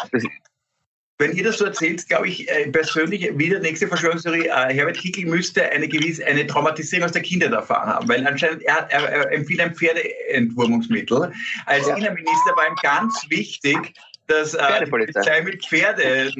[1.19, 5.25] wenn ihr das so erzählt, glaube ich äh, persönlich, wieder nächste Verschwörungstheorie, äh, Herbert Kickel
[5.27, 9.33] müsste eine gewisse eine Traumatisierung aus der Kindheit erfahren haben, weil anscheinend er, er, er
[9.33, 11.33] empfiehlt ein Pferdeentwurmungsmittel.
[11.67, 11.97] Als ja.
[11.97, 13.95] Innenminister war ihm ganz wichtig,
[14.27, 16.33] dass äh, die Polizei mit Pferde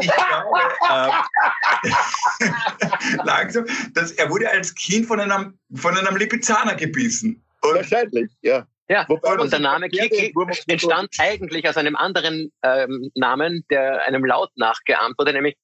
[0.00, 1.10] Ich glaube, äh,
[3.24, 7.42] langsam, dass er wurde als Kind von einem, von einem Lipizzaner gebissen.
[7.62, 8.66] Und Wahrscheinlich, ja.
[8.88, 10.34] Ja, Wobei und der Name Kiki
[10.66, 15.56] entstand eigentlich aus einem anderen ähm, Namen, der einem Laut nachgeahmt wurde, nämlich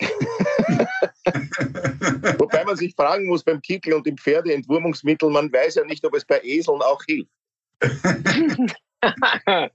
[2.38, 6.14] Wobei man sich fragen muss beim Kickel und dem Pferdeentwurmungsmittel, man weiß ja nicht, ob
[6.14, 7.30] es bei Eseln auch hilft.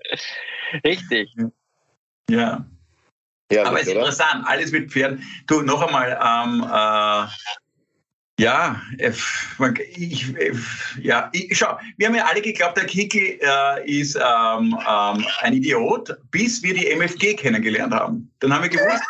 [0.85, 1.33] Richtig.
[2.29, 2.65] Ja.
[3.51, 4.01] ja Aber es ist oder?
[4.01, 5.23] interessant, alles mit Pferden.
[5.47, 7.27] Du, noch einmal, ähm, äh,
[8.39, 8.81] ja,
[9.95, 10.33] ich,
[11.01, 15.53] ja, ich, schau, wir haben ja alle geglaubt, der Kickel äh, ist ähm, ähm, ein
[15.53, 18.31] Idiot, bis wir die MFG kennengelernt haben.
[18.39, 19.03] Dann haben wir gewusst.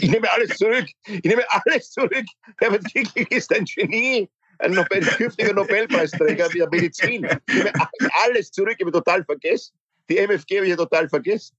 [0.00, 0.86] Ich nehme alles zurück.
[1.06, 2.26] Ich nehme alles zurück.
[2.58, 7.24] Herbert Kickel ist ein Genie ein Nobel, künftiger Nobelpreisträger der Medizin.
[7.48, 7.90] Ich habe
[8.24, 9.74] alles zurück, ich habe total vergessen.
[10.08, 11.56] Die MFG habe ich total vergessen.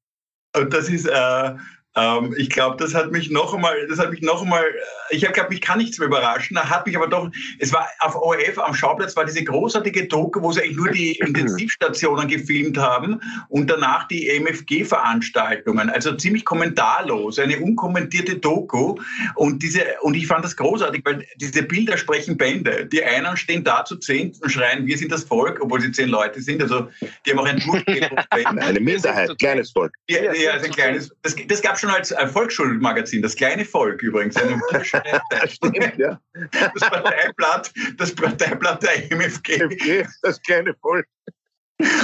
[0.55, 1.55] Und das ist, äh,
[1.95, 5.23] ähm, ich glaube, das hat mich noch einmal, das hat mich noch einmal, äh, ich
[5.23, 6.56] habe glaube, mich kann nichts mehr überraschen.
[6.56, 10.41] Da hat mich aber doch, es war auf ORF am Schauplatz war diese großartige Doku,
[10.41, 15.89] wo sie eigentlich nur die Intensivstationen gefilmt haben und danach die MFG-Veranstaltungen.
[15.89, 18.95] Also ziemlich kommentarlos, eine unkommentierte Doku.
[19.36, 22.86] Und diese, und ich fand das großartig, weil diese Bilder sprechen Bände.
[22.86, 26.10] Die einen stehen da zu zehn und schreien, wir sind das Volk, obwohl sie zehn
[26.10, 26.62] Leute sind.
[26.62, 26.88] Also
[27.25, 27.60] die haben auch ein
[28.60, 29.91] Eine Minderheit, kleines Volk.
[30.08, 31.12] Ja, ja, also ein kleines.
[31.23, 34.35] Das, das gab schon als Volksschulmagazin, das kleine Volk übrigens.
[35.47, 36.19] Stimmt, ja.
[36.51, 40.05] Das Parteiblatt, das Parteiblatt der MFG.
[40.21, 41.07] Das kleine Volk.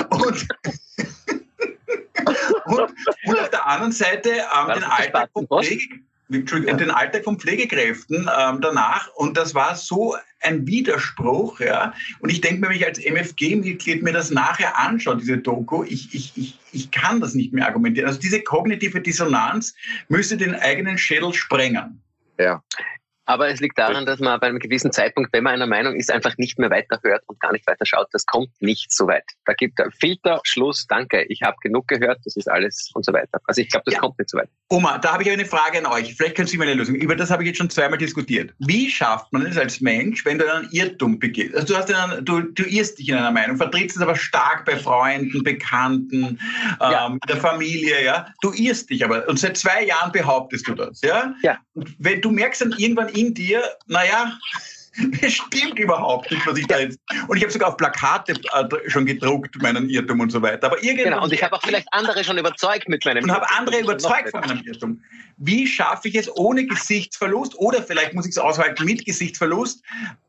[0.10, 0.48] Und,
[2.66, 2.94] und,
[3.26, 8.30] und auf der anderen Seite ähm, den Alltag von Pflege, Entschuldigung, den Alltag von Pflegekräften
[8.38, 9.10] ähm, danach.
[9.16, 11.60] Und das war so ein Widerspruch.
[11.60, 11.94] Ja.
[12.20, 16.14] Und ich denke mir, wenn ich als MFG-Mitglied mir das nachher anschaue, diese Doku, ich,
[16.14, 18.08] ich, ich, ich kann das nicht mehr argumentieren.
[18.08, 19.76] Also diese kognitive Dissonanz
[20.08, 22.02] müsste den eigenen Schädel sprengen.
[22.40, 22.64] Ja.
[23.26, 26.12] Aber es liegt daran, dass man bei einem gewissen Zeitpunkt, wenn man einer Meinung ist,
[26.12, 28.08] einfach nicht mehr weiterhört und gar nicht weiter schaut.
[28.12, 29.26] Das kommt nicht so weit.
[29.46, 33.14] Da gibt er Filter, Schluss, danke, ich habe genug gehört, das ist alles und so
[33.14, 33.40] weiter.
[33.46, 34.00] Also ich glaube, das ja.
[34.00, 34.50] kommt nicht so weit.
[34.70, 36.16] Oma, da habe ich eine Frage an euch.
[36.16, 36.96] Vielleicht können Sie mir eine Lösung.
[36.96, 38.54] Über das habe ich jetzt schon zweimal diskutiert.
[38.60, 41.56] Wie schafft man es als Mensch, wenn du einen Irrtum begehst?
[41.56, 44.66] Also du, hast einen, du, du irrst dich in einer Meinung, vertrittst es aber stark
[44.66, 46.40] bei Freunden, Bekannten,
[46.80, 47.08] ja.
[47.08, 48.28] ähm, der Familie, ja.
[48.42, 49.28] Du irrst dich aber.
[49.28, 51.34] Und seit zwei Jahren behauptest du das, ja?
[51.42, 51.58] Ja.
[51.74, 54.38] Und wenn du merkst dann irgendwann in dir, naja,
[55.22, 57.00] Das stimmt überhaupt nicht, was ich da jetzt.
[57.28, 60.68] Und ich habe sogar auf Plakate äh, schon gedruckt, meinen Irrtum und so weiter.
[60.68, 63.80] Aber genau, und ich habe auch vielleicht andere schon überzeugt mit meinem Und habe andere
[63.80, 65.02] überzeugt von meinem Irrtum.
[65.38, 69.84] Wie schaffe ich es ohne Gesichtsverlust oder vielleicht muss ich es aushalten mit Gesichtsverlust,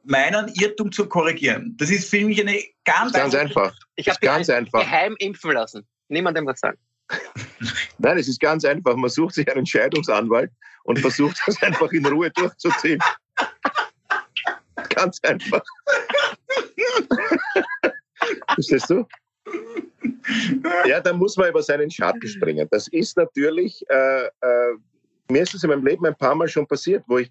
[0.04, 1.76] meinen Irrtum zu korrigieren?
[1.78, 3.72] Das ist für mich eine ganz, ganz einfach.
[3.94, 4.80] Ich habe ganz einfach.
[4.80, 5.86] geheim impfen lassen.
[6.08, 6.78] Niemandem was sagen.
[7.98, 8.96] Nein, es ist ganz einfach.
[8.96, 10.50] Man sucht sich einen Scheidungsanwalt
[10.84, 13.00] und versucht das einfach in Ruhe durchzuziehen.
[14.90, 15.62] Ganz einfach.
[18.54, 19.06] Verstehst du?
[20.86, 22.66] Ja, da muss man über seinen Schatten springen.
[22.70, 24.76] Das ist natürlich, äh, äh,
[25.30, 27.30] mir ist es in meinem Leben ein paar Mal schon passiert, wo ich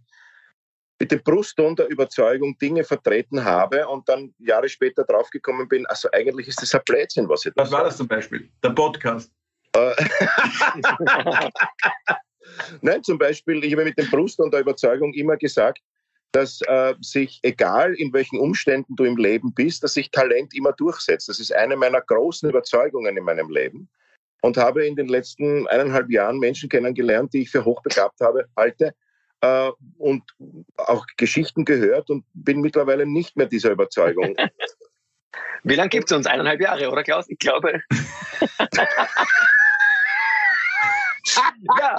[0.99, 6.07] mit dem Brustton der Überzeugung Dinge vertreten habe und dann Jahre später draufgekommen bin, also
[6.13, 8.49] eigentlich ist das ein Blödsinn, was ich da Was war das zum Beispiel?
[8.63, 9.31] Der Podcast?
[9.75, 9.95] Äh.
[12.81, 15.79] Nein, zum Beispiel, ich habe mit dem Brustton der Überzeugung immer gesagt,
[16.31, 20.73] dass äh, sich, egal in welchen Umständen du im Leben bist, dass sich Talent immer
[20.73, 21.29] durchsetzt.
[21.29, 23.89] Das ist eine meiner großen Überzeugungen in meinem Leben.
[24.41, 28.93] Und habe in den letzten eineinhalb Jahren Menschen kennengelernt, die ich für hochbegabt habe, halte
[29.41, 30.23] äh, und
[30.77, 34.35] auch Geschichten gehört und bin mittlerweile nicht mehr dieser Überzeugung.
[35.63, 36.27] Wie lange gibt es uns?
[36.27, 37.25] Eineinhalb Jahre, oder Klaus?
[37.27, 37.81] Ich glaube.
[41.79, 41.97] ja.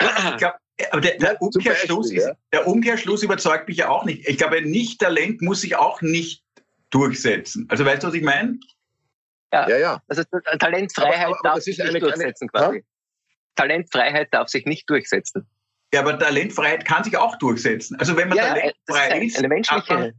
[0.00, 0.56] Ich glaube,
[0.90, 2.34] aber der, der, Umkehrschluss Beispiel, ist, ja.
[2.52, 4.26] der Umkehrschluss überzeugt mich ja auch nicht.
[4.26, 6.42] Ich glaube, Nicht-Talent muss sich auch nicht
[6.90, 7.66] durchsetzen.
[7.68, 8.58] Also weißt du, was ich meine?
[9.52, 10.02] Ja, ja, ja.
[10.08, 10.22] Also
[10.58, 12.76] Talentfreiheit aber, aber, darf sich nicht durchsetzen eine, quasi.
[12.78, 12.82] Ja?
[13.56, 15.46] Talentfreiheit darf sich nicht durchsetzen.
[15.92, 17.96] Ja, aber Talentfreiheit kann sich auch durchsetzen.
[17.98, 20.14] Also wenn man ja, talentfrei ist, eine menschliche.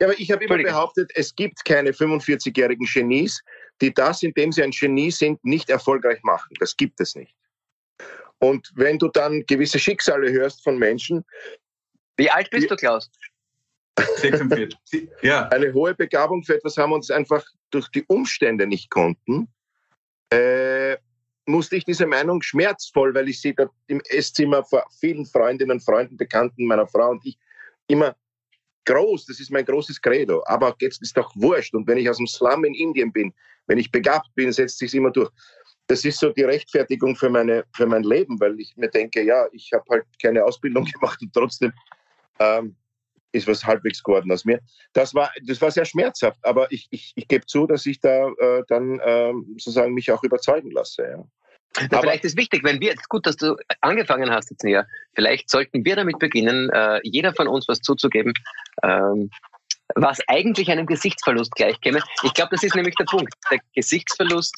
[0.00, 3.42] Ja, aber ich habe immer behauptet, es gibt keine 45-jährigen Genies,
[3.80, 6.54] die das, indem sie ein Genie sind, nicht erfolgreich machen.
[6.60, 7.34] Das gibt es nicht.
[8.38, 11.24] Und wenn du dann gewisse Schicksale hörst von Menschen.
[12.16, 13.10] Wie alt bist du, Klaus?
[14.16, 14.78] 46.
[15.22, 15.48] ja.
[15.48, 19.48] Eine hohe Begabung für etwas haben uns einfach durch die Umstände nicht konnten.
[20.30, 20.96] Äh,
[21.46, 26.16] musste ich diese Meinung schmerzvoll, weil ich sie da im Esszimmer vor vielen Freundinnen, Freunden,
[26.16, 27.38] Bekannten meiner Frau und ich
[27.86, 28.14] immer
[28.88, 30.42] groß, das ist mein großes Credo.
[30.46, 31.74] Aber jetzt ist doch wurscht.
[31.74, 33.32] Und wenn ich aus dem Slum in Indien bin,
[33.66, 35.30] wenn ich begabt bin, setzt sich immer durch
[35.88, 39.46] das ist so die Rechtfertigung für, meine, für mein Leben, weil ich mir denke, ja,
[39.52, 41.72] ich habe halt keine Ausbildung gemacht und trotzdem
[42.38, 42.76] ähm,
[43.32, 44.60] ist was halbwegs geworden aus mir.
[44.92, 48.28] Das war, das war sehr schmerzhaft, aber ich, ich, ich gebe zu, dass ich da
[48.38, 51.02] äh, dann äh, sozusagen mich auch überzeugen lasse.
[51.02, 51.24] Ja.
[51.90, 55.84] Aber vielleicht ist wichtig, wenn wir, gut, dass du angefangen hast jetzt näher, vielleicht sollten
[55.84, 58.32] wir damit beginnen, äh, jeder von uns was zuzugeben,
[58.82, 59.30] ähm,
[59.94, 62.00] was eigentlich einem Gesichtsverlust gleichkäme.
[62.22, 63.32] Ich glaube, das ist nämlich der Punkt.
[63.50, 64.54] Der Gesichtsverlust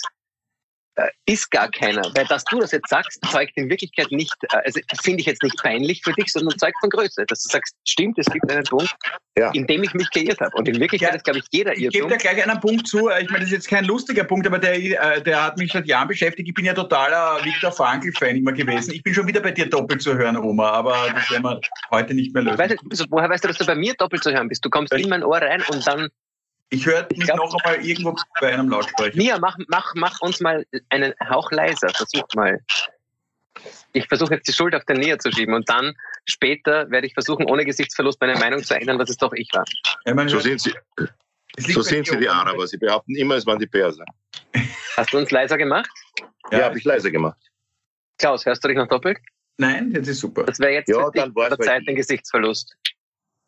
[1.27, 2.03] ist gar keiner.
[2.15, 5.43] Weil dass du das jetzt sagst, zeugt in Wirklichkeit nicht, äh, also finde ich jetzt
[5.43, 7.25] nicht peinlich für dich, sondern zeugt von Größe.
[7.27, 8.95] Dass du sagst, stimmt, es gibt einen Punkt,
[9.39, 9.51] ja.
[9.53, 10.57] in dem ich mich geirrt habe.
[10.57, 11.95] Und in Wirklichkeit ja, ist, glaube ich, jeder irrt.
[11.95, 13.09] Ich gebe da gleich einen Punkt zu.
[13.11, 16.09] Ich meine, das ist jetzt kein lustiger Punkt, aber der, der hat mich seit Jahren
[16.09, 16.49] beschäftigt.
[16.49, 18.93] Ich bin ja totaler Viktor Frankl-Fan immer gewesen.
[18.93, 22.15] Ich bin schon wieder bei dir doppelt zu hören, Oma, aber das werden wir heute
[22.15, 22.59] nicht mehr lösen.
[22.59, 24.65] Weißt du, woher weißt du, dass du bei mir doppelt zu hören bist?
[24.65, 26.09] Du kommst in mein Ohr rein und dann
[26.71, 29.17] ich höre dich glaub, noch einmal irgendwo bei einem Lautsprecher.
[29.17, 31.89] Mia, mach, mach, mach uns mal einen Hauch leiser.
[31.91, 32.61] Versuch mal.
[33.93, 35.93] Ich versuche jetzt die Schuld auf den Nia zu schieben und dann
[36.25, 39.65] später werde ich versuchen, ohne Gesichtsverlust meine Meinung zu ändern, dass es doch ich war.
[40.07, 40.73] Ja, so sind sie,
[41.59, 42.67] so sind sie die Araber.
[42.69, 44.05] Sie behaupten immer, es waren die Perser.
[44.97, 45.91] Hast du uns leiser gemacht?
[46.53, 47.39] Ja, ja habe ich leiser gemacht.
[48.19, 49.19] Klaus, hörst du dich noch doppelt?
[49.57, 50.45] Nein, das ist super.
[50.45, 52.77] Das wäre jetzt ja, dann der Zeit ein Gesichtsverlust.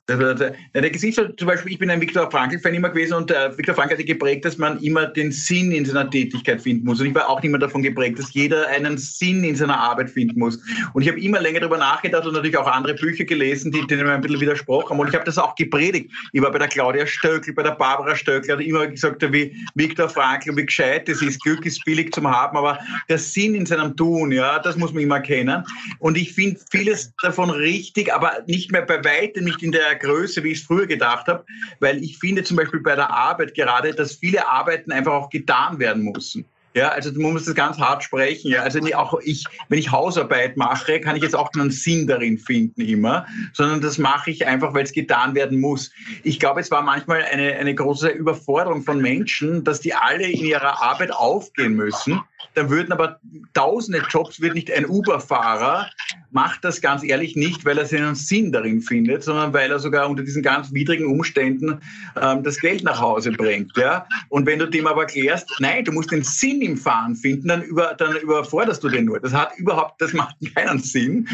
[0.08, 3.96] Der, der, zum Beispiel, ich bin ein Viktor Frankl-Fan immer gewesen und äh, Viktor Frankl
[3.96, 7.00] hat geprägt, dass man immer den Sinn in seiner Tätigkeit finden muss.
[7.00, 10.40] Und ich war auch immer davon geprägt, dass jeder einen Sinn in seiner Arbeit finden
[10.40, 10.58] muss.
[10.92, 14.08] Und ich habe immer länger darüber nachgedacht und natürlich auch andere Bücher gelesen, die denen
[14.08, 14.98] ein bisschen widersprochen haben.
[14.98, 16.10] Und ich habe das auch gepredigt.
[16.32, 20.08] Ich war bei der Claudia Stöckl, bei der Barbara Stöckl, hat immer gesagt, wie Viktor
[20.08, 21.40] Frankl, wie gescheit das ist.
[21.44, 22.76] Glück ist billig zum Haben, aber
[23.08, 25.62] der Sinn in seinem Tun, ja, das muss man immer kennen.
[26.00, 30.42] Und ich finde vieles davon richtig, aber nicht mehr bei weitem, nicht in der Größe,
[30.44, 31.44] wie ich es früher gedacht habe,
[31.80, 35.78] weil ich finde zum Beispiel bei der Arbeit gerade, dass viele Arbeiten einfach auch getan
[35.78, 36.44] werden müssen.
[36.74, 38.50] Ja, also man muss das ganz hart sprechen.
[38.50, 42.38] Ja, also auch ich, wenn ich Hausarbeit mache, kann ich jetzt auch keinen Sinn darin
[42.38, 45.90] finden immer, sondern das mache ich einfach, weil es getan werden muss.
[46.22, 50.46] Ich glaube, es war manchmal eine, eine große Überforderung von Menschen, dass die alle in
[50.46, 52.20] ihrer Arbeit aufgehen müssen.
[52.54, 53.18] Dann würden aber
[53.54, 55.88] tausende Jobs, wird nicht ein Uber-Fahrer
[56.32, 60.08] macht das ganz ehrlich nicht, weil er seinen Sinn darin findet, sondern weil er sogar
[60.08, 61.80] unter diesen ganz widrigen Umständen
[62.20, 63.76] ähm, das Geld nach Hause bringt.
[63.76, 64.06] Ja?
[64.30, 67.62] Und wenn du dem aber erklärst, nein, du musst den Sinn im Fahren finden, dann,
[67.62, 69.20] über, dann überforderst du den nur.
[69.20, 71.28] Das hat überhaupt, das macht keinen Sinn,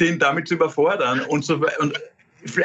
[0.00, 1.20] den damit zu überfordern.
[1.20, 1.98] Und, so, und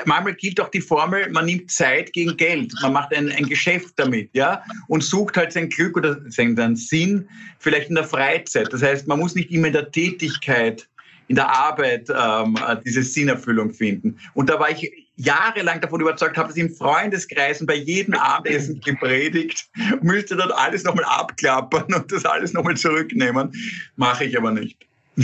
[0.06, 2.74] manchmal gilt auch die Formel, man nimmt Zeit gegen Geld.
[2.82, 7.28] Man macht ein, ein Geschäft damit, ja, und sucht halt sein Glück oder seinen Sinn
[7.60, 8.72] vielleicht in der Freizeit.
[8.72, 10.88] Das heißt, man muss nicht immer in der Tätigkeit,
[11.28, 14.20] in der Arbeit ähm, diese Sinnerfüllung finden.
[14.34, 19.70] Und da war ich jahrelang davon überzeugt, habe das im Freundeskreisen bei jedem Abendessen gepredigt,
[20.02, 23.52] müsste dort alles nochmal abklappern und das alles nochmal zurücknehmen.
[23.96, 24.78] Mache ich aber nicht.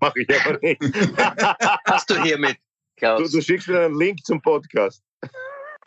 [0.00, 0.80] Mache ich aber nicht.
[1.84, 2.56] Hast du hiermit
[3.00, 3.30] Klaus.
[3.30, 5.02] Du, du schickst mir einen Link zum Podcast.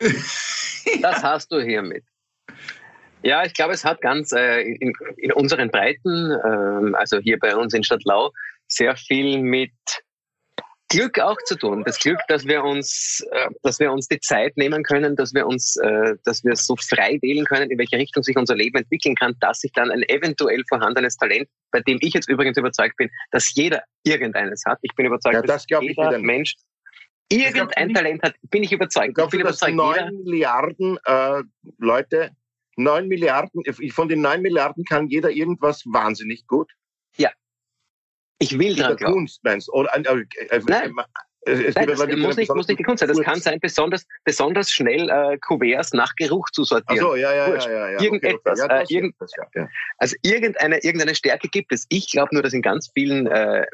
[0.00, 2.04] das hast du hiermit.
[3.22, 7.56] Ja, ich glaube, es hat ganz äh, in, in, unseren Breiten, äh, also hier bei
[7.56, 8.32] uns in Stadtlau,
[8.66, 9.70] sehr viel mit
[10.88, 11.84] Glück auch zu tun.
[11.86, 15.46] Das Glück, dass wir uns, äh, dass wir uns die Zeit nehmen können, dass wir
[15.46, 19.14] uns, äh, dass wir so frei wählen können, in welche Richtung sich unser Leben entwickeln
[19.14, 23.08] kann, dass sich dann ein eventuell vorhandenes Talent, bei dem ich jetzt übrigens überzeugt bin,
[23.30, 24.78] dass jeder irgendeines hat.
[24.82, 26.56] Ich bin überzeugt, ja, das dass jeder Mensch
[27.30, 29.18] irgendein Talent hat, bin ich überzeugt.
[29.18, 31.42] Ich bin überzeugt, neun Milliarden äh,
[31.78, 32.30] Leute,
[32.76, 36.70] neun Milliarden, von den neun Milliarden kann jeder irgendwas wahnsinnig gut.
[37.16, 37.30] Ja.
[38.38, 39.14] Ich will dran glauben.
[39.14, 40.94] Kunst meinst Oder, äh, äh, Nein.
[41.46, 43.08] Es Nein, das muss, nicht, muss nicht die Kunst sein.
[43.08, 47.04] Das kann sein, besonders, besonders schnell äh, Kuverts nach Geruch zu sortieren.
[47.04, 48.00] Ach so, ja, ja, ja, ja, ja.
[48.00, 48.60] Irgendetwas.
[48.62, 48.74] Okay, okay.
[48.74, 49.68] Ja, äh, irgend, das, ja.
[49.98, 51.84] Also irgendeine, irgendeine Stärke gibt es.
[51.90, 53.66] Ich glaube nur, dass in ganz vielen äh,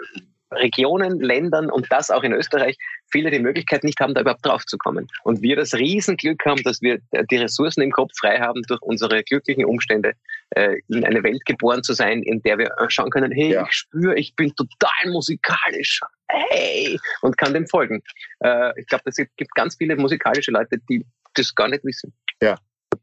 [0.53, 2.77] Regionen, Ländern und das auch in Österreich
[3.11, 5.07] viele die Möglichkeit nicht haben, da überhaupt drauf zu kommen.
[5.25, 6.99] Und wir das Riesenglück haben, dass wir
[7.31, 10.13] die Ressourcen im Kopf frei haben, durch unsere glücklichen Umstände
[10.51, 13.65] äh, in eine Welt geboren zu sein, in der wir schauen können, hey, ja.
[13.65, 18.03] ich spüre, ich bin total musikalisch, hey, und kann dem folgen.
[18.41, 22.13] Äh, ich glaube, es gibt ganz viele musikalische Leute, die das gar nicht wissen.
[22.43, 22.57] Ja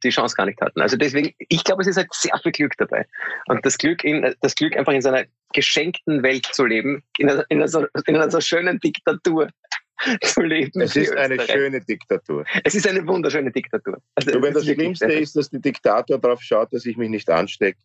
[0.03, 0.81] die Chance gar nicht hatten.
[0.81, 3.05] Also deswegen, ich glaube, es ist halt sehr viel Glück dabei.
[3.47, 7.45] Und das Glück, in, das Glück einfach in seiner geschenkten Welt zu leben, in einer,
[7.49, 9.49] in einer, so, in einer so schönen Diktatur
[10.23, 10.81] zu leben.
[10.81, 12.45] Es ist eine schöne Diktatur.
[12.63, 14.01] Es ist eine wunderschöne Diktatur.
[14.15, 17.10] Also, du, wenn das, das Schlimmste ist, dass der Diktator darauf schaut, dass ich mich
[17.10, 17.79] nicht anstecke.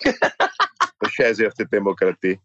[0.04, 2.38] das scheiße auf die Demokratie.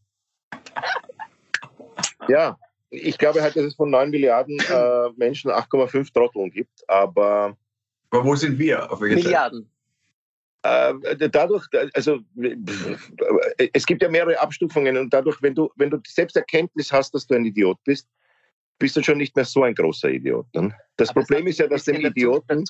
[2.28, 2.58] Ja,
[2.90, 7.58] ich glaube halt, dass es von 9 Milliarden äh, Menschen 8,5 Trotteln gibt, aber
[8.14, 8.92] aber wo sind wir?
[8.92, 9.70] Auf Milliarden.
[10.62, 12.20] Äh, dadurch, also
[13.74, 17.28] es gibt ja mehrere Abstufungen und dadurch, wenn du, wenn du selbst Erkenntnis hast, dass
[17.28, 18.08] du ein Idiot bist,
[18.80, 20.46] bist du schon nicht mehr so ein großer Idiot.
[20.56, 20.74] Ne?
[20.96, 22.64] Das Aber Problem ist ja, dass dem Idioten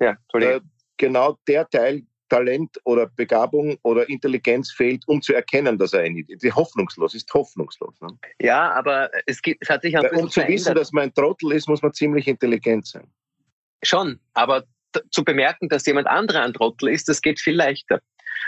[0.00, 0.60] ja, äh,
[0.98, 6.16] genau der Teil Talent oder Begabung oder Intelligenz fehlt, um zu erkennen, dass er ein
[6.16, 6.54] Idiot ist.
[6.54, 7.94] Hoffnungslos ist hoffnungslos.
[8.00, 8.08] Ne?
[8.40, 10.60] Ja, aber es, gibt, es hat sich ein Um zu verändert.
[10.60, 13.06] wissen, dass man ein Trottel ist, muss man ziemlich intelligent sein.
[13.82, 14.64] Schon, aber
[15.10, 18.00] zu bemerken, dass jemand anderer ein Trottel ist, das geht viel leichter.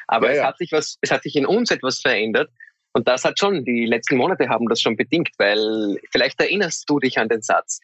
[0.06, 0.46] Aber ja, es, ja.
[0.46, 2.50] Hat sich was, es hat sich in uns etwas verändert.
[2.92, 7.00] Und das hat schon, die letzten Monate haben das schon bedingt, weil vielleicht erinnerst du
[7.00, 7.80] dich an den Satz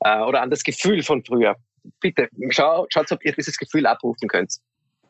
[0.00, 1.56] äh, oder an das Gefühl von früher.
[2.00, 4.56] Bitte, schau, schaut, ob ihr dieses Gefühl abrufen könnt.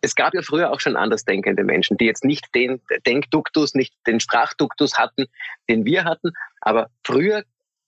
[0.02, 4.20] Es gab ja früher auch schon andersdenkende Menschen, die jetzt nicht den Denkduktus, nicht den
[4.20, 5.26] Sprachduktus hatten,
[5.68, 6.32] den wir hatten.
[6.60, 7.44] Aber früher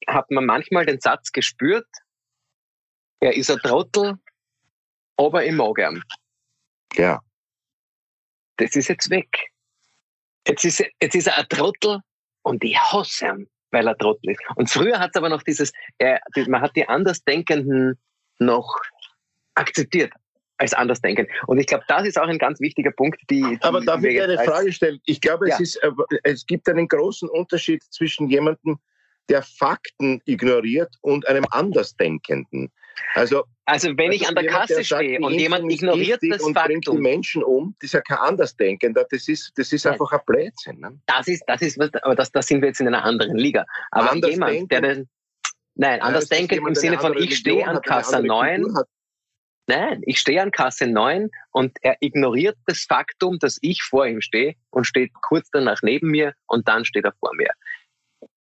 [0.07, 1.87] hat man manchmal den Satz gespürt,
[3.23, 4.15] er ist ein Trottel,
[5.17, 6.03] aber ich mag ihn.
[6.95, 7.21] Ja.
[8.57, 9.29] Das ist jetzt weg.
[10.47, 12.01] Jetzt ist, jetzt ist er ein Trottel
[12.43, 14.41] und ich hasse ihn, weil er Trottel ist.
[14.57, 17.97] Und früher hat es aber noch dieses, äh, man hat die Andersdenkenden
[18.41, 18.77] noch
[19.55, 20.13] akzeptiert
[20.59, 21.29] als Andersdenken.
[21.47, 23.21] Und ich glaube, das ist auch ein ganz wichtiger Punkt.
[23.31, 25.01] Die, die aber darf ich eine Frage stellen?
[25.07, 25.55] Ich glaube, ja.
[25.55, 25.91] es, ist, äh,
[26.25, 28.79] es gibt einen großen Unterschied zwischen jemandem,
[29.29, 32.73] der Fakten ignoriert und einem Andersdenkenden.
[33.15, 36.97] Also, also wenn also ich an der Kasse stehe und jemand ignoriert das und Faktum.
[36.97, 40.81] die Menschen um, das ist ja kein Andersdenkender, das ist, das ist einfach ein Blödsinn.
[40.81, 40.99] Ne?
[41.07, 43.65] Das ist, das ist, aber das, das sind wir jetzt in einer anderen Liga.
[43.91, 45.09] Aber jemand, der den,
[45.75, 48.67] nein, ja, andersdenkend im Sinne von, ich stehe an Kasse 9,
[49.69, 54.21] Nein, ich stehe an Kasse 9 und er ignoriert das Faktum, dass ich vor ihm
[54.21, 57.49] stehe und steht kurz danach neben mir und dann steht er vor mir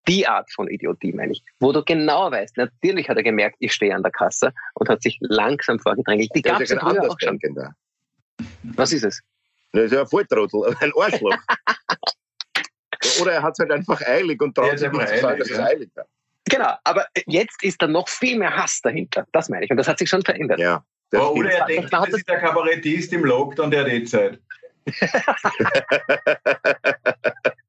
[0.09, 3.73] die Art von Idiotie, meine ich, wo du genau weißt, natürlich hat er gemerkt, ich
[3.73, 6.31] stehe an der Kasse und hat sich langsam vorgedrängelt.
[6.35, 7.39] Die gab es ja auch schon.
[7.55, 7.75] Da.
[8.75, 9.21] Was ist es?
[9.73, 11.37] Das ist ja ein Volltrottel, ein Arschloch.
[13.21, 15.59] Oder er hat es halt einfach eilig und traut sich nicht zu sagen, dass es
[15.59, 16.07] eilig hat.
[16.45, 19.27] Genau, aber jetzt ist da noch viel mehr Hass dahinter.
[19.33, 19.71] Das meine ich.
[19.71, 20.59] Und das hat sich schon verändert.
[20.59, 20.85] Ja.
[21.13, 24.41] Oder er denkt, das ist der Kabarettist im Lockdown, der hat eh Zeit.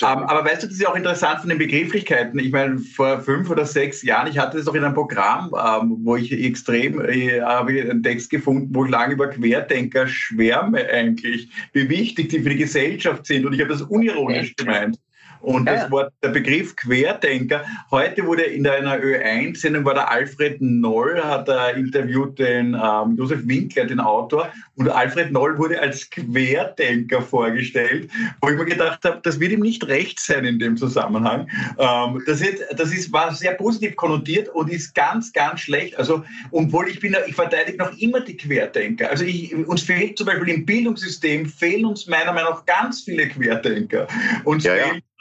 [0.00, 2.38] Aber, aber weißt du, das ist ja auch interessant von den Begrifflichkeiten.
[2.38, 5.98] Ich meine, vor fünf oder sechs Jahren, ich hatte das auch in einem Programm, ähm,
[6.04, 11.50] wo ich extrem, äh, habe einen Text gefunden, wo ich lange über Querdenker schwärme eigentlich,
[11.72, 13.44] wie wichtig die für die Gesellschaft sind.
[13.44, 14.98] Und ich habe das unironisch gemeint.
[15.42, 17.64] Und ja, das war der Begriff Querdenker.
[17.90, 23.46] Heute wurde in einer Ö1-Sendung war der Alfred Noll, hat er interviewt den ähm, Josef
[23.46, 24.50] Winkler, den Autor.
[24.76, 28.08] Und Alfred Noll wurde als Querdenker vorgestellt,
[28.40, 31.48] wo ich mir gedacht habe, das wird ihm nicht recht sein in dem Zusammenhang.
[31.78, 35.96] Ähm, das, ist, das ist, war sehr positiv konnotiert und ist ganz, ganz schlecht.
[35.98, 39.10] Also, obwohl ich bin, ich verteidige noch immer die Querdenker.
[39.10, 43.28] Also ich, uns fehlt zum Beispiel im Bildungssystem, fehlen uns meiner Meinung nach ganz viele
[43.28, 44.06] Querdenker.
[44.44, 45.11] Uns ja, fehlen äh,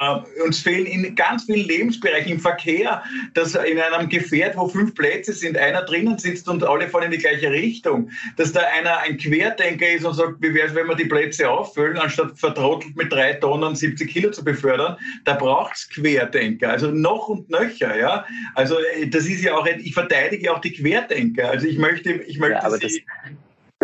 [0.44, 3.04] uns fehlen in ganz vielen Lebensbereichen, im Verkehr,
[3.36, 7.12] dass in einem Gefährt, wo fünf Plätze sind, einer drinnen sitzt und alle fahren in
[7.12, 10.88] die gleiche Richtung, dass da einer ein Querdenker ist und sagt, wie wäre es, wenn
[10.88, 15.76] wir die Plätze auffüllen, anstatt vertrottelt mit drei Tonnen 70 Kilo zu befördern, da braucht
[15.76, 18.26] es Querdenker, also noch und nöcher, ja.
[18.56, 22.40] Also äh, das ist ja auch, ich verteidige auch die Querdenker, also ich möchte, ich
[22.40, 22.80] möchte ja, sie...
[22.80, 22.94] Das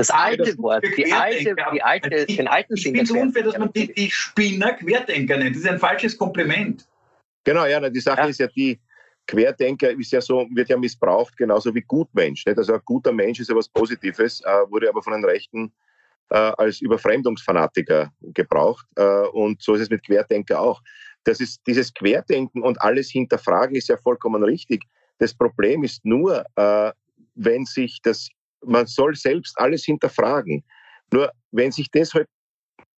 [0.09, 3.57] alte das Wort, die alte, die alte, ich, den alten Ich finde es unfair, dass
[3.57, 5.55] man die, die Spinner Querdenker nennt.
[5.55, 6.87] Das ist ein falsches Kompliment.
[7.43, 8.27] Genau, ja, die Sache ja.
[8.27, 8.79] ist ja die,
[9.27, 12.45] Querdenker ist ja so, wird ja missbraucht, genauso wie Gutmensch.
[12.45, 12.57] Nicht?
[12.57, 15.71] Also ein guter Mensch ist ja was Positives, äh, wurde aber von den Rechten
[16.29, 18.87] äh, als Überfremdungsfanatiker gebraucht.
[18.95, 20.81] Äh, und so ist es mit Querdenker auch.
[21.25, 24.83] Das ist dieses Querdenken und alles hinterfragen ist ja vollkommen richtig.
[25.19, 26.91] Das Problem ist nur, äh,
[27.35, 28.29] wenn sich das
[28.65, 30.63] man soll selbst alles hinterfragen.
[31.11, 32.27] Nur wenn sich das halt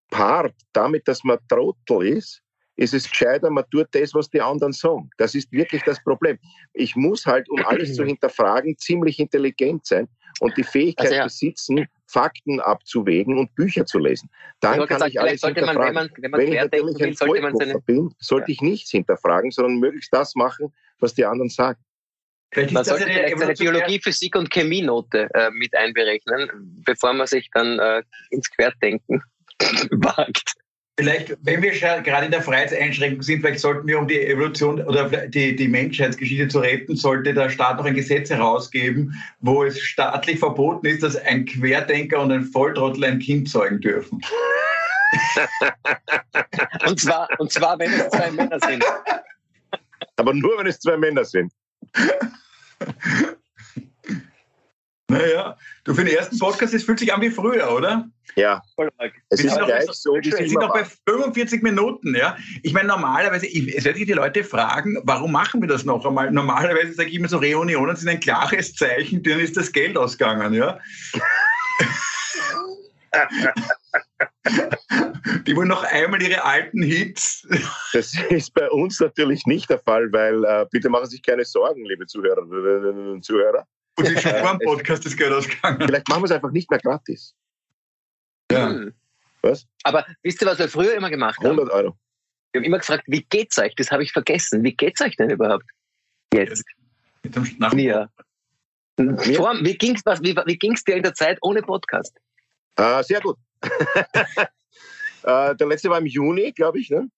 [0.10, 2.42] paart damit, dass man Trottel ist,
[2.80, 5.10] ist es gescheiter, man tut das, was die anderen sagen.
[5.18, 6.40] Das ist wirklich das Problem.
[6.74, 10.08] Ich muss halt, um alles zu hinterfragen, ziemlich intelligent sein
[10.40, 11.24] und die Fähigkeit also ja.
[11.26, 14.30] besitzen, Fakten abzuwägen und Bücher zu lesen.
[14.62, 15.76] Dann ich kann gesagt, ich alles hinterfragen.
[15.76, 17.82] Man, wenn man, wenn man wenn ich natürlich ein sollte man seine...
[17.82, 18.54] bin, sollte ja.
[18.54, 21.80] ich nichts hinterfragen, sondern möglichst das machen, was die anderen sagen.
[22.52, 26.50] Vielleicht man sollte vielleicht seine Biologie, Physik und Chemienote äh, mit einberechnen,
[26.86, 29.22] bevor man sich dann äh, ins Querdenken
[29.92, 30.56] wagt.
[31.00, 35.08] Vielleicht, wenn wir gerade in der Freiheitseinschränkung sind, vielleicht sollten wir, um die Evolution oder
[35.28, 40.40] die, die Menschheitsgeschichte zu retten, sollte der Staat noch ein Gesetz herausgeben, wo es staatlich
[40.40, 44.20] verboten ist, dass ein Querdenker und ein Volltrottel ein Kind zeugen dürfen.
[46.86, 48.84] und, zwar, und zwar, wenn es zwei Männer sind.
[50.18, 51.54] Aber nur, wenn es zwei Männer sind.
[55.10, 58.08] Naja, du für den ersten Podcast, es fühlt sich an wie früher, oder?
[58.36, 58.62] Ja.
[59.30, 62.38] Es ist gleich bei, so, wir sind noch bei 45 Minuten, ja.
[62.62, 66.06] Ich meine, normalerweise, ich, es werden sich die Leute fragen, warum machen wir das noch
[66.06, 66.30] einmal?
[66.32, 70.54] Normalerweise sage ich immer so, Reunionen sind ein klares Zeichen, dann ist das Geld ausgegangen,
[70.54, 70.80] ja.
[75.46, 77.48] Die wollen noch einmal ihre alten Hits.
[77.94, 81.44] Das ist bei uns natürlich nicht der Fall, weil äh, bitte machen Sie sich keine
[81.44, 83.66] Sorgen, liebe Zuhörerinnen und Zuhörer.
[83.98, 85.82] Und ist schon vor dem Podcast das Geld ausgegangen.
[85.82, 87.34] Vielleicht machen wir es einfach nicht mehr gratis.
[88.52, 88.70] Ja.
[88.70, 88.94] Hm.
[89.42, 89.66] Was?
[89.84, 91.60] Aber wisst ihr, was wir früher immer gemacht haben?
[91.60, 91.98] 100 Euro.
[92.52, 93.74] Wir haben immer gefragt, wie geht's euch?
[93.76, 94.64] Das habe ich vergessen.
[94.64, 95.66] Wie geht's euch denn überhaupt?
[96.34, 96.64] Jetzt.
[97.24, 98.10] Mit dem ja.
[99.36, 100.22] Vor, wie ging's was?
[100.22, 102.18] Wie, wie ging's dir in der Zeit ohne Podcast?
[102.80, 103.38] Uh, sehr gut.
[103.64, 103.68] uh,
[105.54, 107.10] der letzte war im Juni, glaube ich, ne?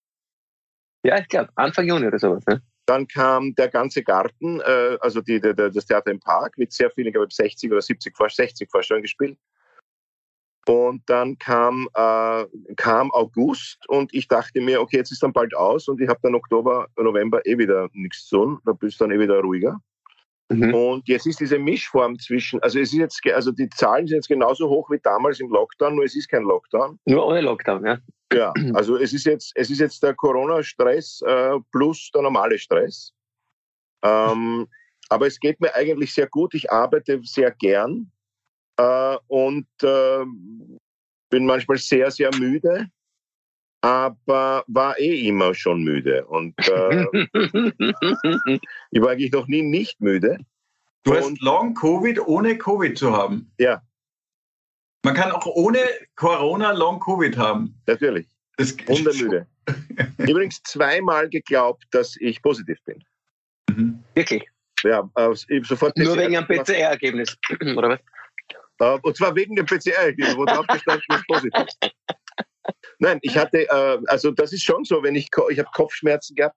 [1.03, 2.43] Ja, ich glaube, Anfang Juni oder sowas.
[2.47, 2.62] Ne?
[2.86, 6.89] Dann kam der ganze Garten, äh, also die, die, das Theater im Park mit sehr
[6.91, 9.38] vielen, ich glaube 60 oder 70, 60 Vorstellungen gespielt.
[10.68, 12.45] Und dann kam, äh,
[12.76, 16.20] kam August und ich dachte mir, okay, jetzt ist dann bald aus und ich habe
[16.22, 19.80] dann Oktober, November eh wieder nichts zu tun, da bist du dann eh wieder ruhiger.
[20.52, 20.74] Mhm.
[20.74, 24.28] Und jetzt ist diese Mischform zwischen, also es ist jetzt, also die Zahlen sind jetzt
[24.28, 26.99] genauso hoch wie damals im Lockdown, nur es ist kein Lockdown.
[27.06, 27.97] Nur ohne Lockdown, ja.
[28.34, 33.12] Ja, also es ist jetzt, es ist jetzt der Corona-Stress äh, plus der normale Stress.
[34.04, 34.68] Ähm,
[35.10, 36.54] aber es geht mir eigentlich sehr gut.
[36.54, 38.12] Ich arbeite sehr gern
[38.78, 40.26] äh, und äh,
[41.30, 42.88] bin manchmal sehr, sehr müde,
[43.82, 46.26] aber war eh immer schon müde.
[46.26, 47.06] Und äh,
[48.92, 50.38] ich war eigentlich noch nie nicht müde.
[51.04, 53.52] Du hast Long Covid ohne Covid zu haben.
[53.58, 53.82] Ja.
[55.04, 55.80] Man kann auch ohne
[56.16, 57.76] Corona Long Covid haben.
[57.88, 58.28] Natürlich.
[58.58, 59.48] Das Wundermüde.
[60.18, 63.04] Übrigens zweimal geglaubt, dass ich positiv bin.
[63.70, 64.04] Mhm.
[64.14, 64.48] Wirklich?
[64.84, 65.98] Ja, äh, sofort.
[65.98, 67.38] Nur wegen einem PCR-Ergebnis,
[67.76, 68.00] oder was?
[68.80, 71.66] Äh, und zwar wegen dem PCR-Ergebnis, wo drauf gestanden ist positiv.
[73.00, 76.56] Nein, ich hatte, äh, also das ist schon so, wenn ich, ich habe Kopfschmerzen gehabt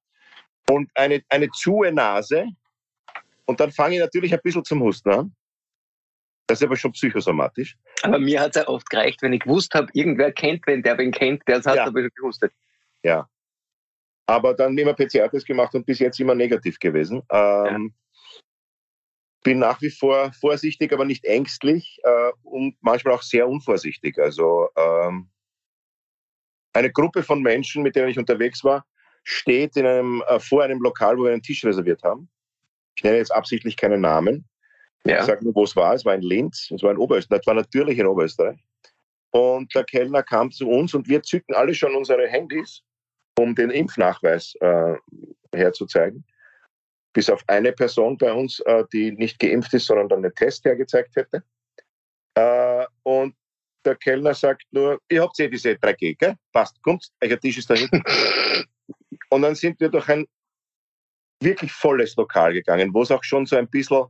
[0.70, 2.46] und eine, eine zuhe Nase
[3.46, 5.34] und dann fange ich natürlich ein bisschen zum Husten an.
[6.46, 7.76] Das ist aber schon psychosomatisch.
[8.02, 10.98] Aber mir hat es ja oft gereicht, wenn ich gewusst habe, irgendwer kennt wen, der
[10.98, 11.86] wen kennt, der hat ja.
[11.86, 12.46] aber schon gewusst.
[13.02, 13.28] Ja.
[14.26, 17.22] Aber dann immer PCR-Test gemacht und bis jetzt immer negativ gewesen.
[17.30, 18.40] Ähm, ja.
[19.42, 24.18] Bin nach wie vor vorsichtig, aber nicht ängstlich äh, und manchmal auch sehr unvorsichtig.
[24.18, 25.30] Also ähm,
[26.74, 28.84] eine Gruppe von Menschen, mit denen ich unterwegs war,
[29.22, 32.28] steht in einem, äh, vor einem Lokal, wo wir einen Tisch reserviert haben.
[32.96, 34.44] Ich nenne jetzt absichtlich keinen Namen.
[35.06, 35.20] Ja.
[35.20, 35.94] Ich sage nur, wo es war.
[35.94, 37.40] Es war in Linz, es war in Oberösterreich.
[37.40, 38.58] Das war natürlich in Oberösterreich.
[39.30, 42.82] Und der Kellner kam zu uns und wir zücken alle schon unsere Handys,
[43.38, 44.94] um den Impfnachweis äh,
[45.52, 46.24] herzuzeigen.
[47.12, 50.64] Bis auf eine Person bei uns, äh, die nicht geimpft ist, sondern dann den Test
[50.64, 51.42] hergezeigt hätte.
[52.34, 53.34] Äh, und
[53.84, 56.34] der Kellner sagt nur, ihr habt eh diese 3G, gell?
[56.52, 58.02] Passt, kommt, euer Tisch ist da hinten.
[59.30, 60.26] und dann sind wir durch ein
[61.40, 64.04] wirklich volles Lokal gegangen, wo es auch schon so ein bisschen,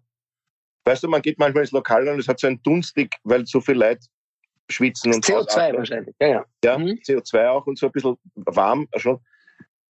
[0.85, 3.61] weißt du, man geht manchmal ins Lokal und es hat so ein Dunstig, weil so
[3.61, 4.07] viel Leute
[4.71, 5.79] schwitzen und CO2 ausatmen.
[5.79, 6.45] wahrscheinlich, ja, ja.
[6.65, 6.99] Ja, mhm.
[7.07, 9.21] CO2 auch und so ein bisschen warm schon.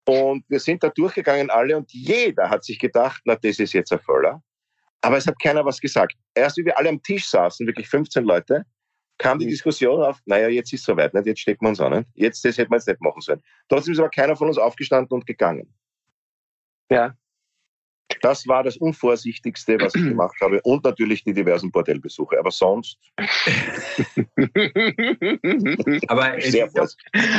[0.07, 3.93] Und wir sind da durchgegangen alle und jeder hat sich gedacht, na, das ist jetzt
[3.93, 4.43] ein Voller.
[5.01, 6.15] Aber es hat keiner was gesagt.
[6.35, 8.65] Erst wie wir alle am Tisch saßen, wirklich 15 Leute,
[9.19, 9.51] kam die mhm.
[9.51, 11.27] Diskussion auf, naja, jetzt ist es soweit, nicht?
[11.27, 11.99] jetzt stecken wir uns an.
[11.99, 12.09] Nicht?
[12.15, 13.43] Jetzt, das hätten wir jetzt nicht machen sollen.
[13.69, 15.73] Trotzdem ist aber keiner von uns aufgestanden und gegangen.
[16.91, 17.15] Ja.
[18.21, 20.61] Das war das Unvorsichtigste, was ich gemacht habe.
[20.63, 22.39] Und natürlich die diversen Bordellbesuche.
[22.39, 22.99] Aber sonst.
[26.09, 26.69] aber sehr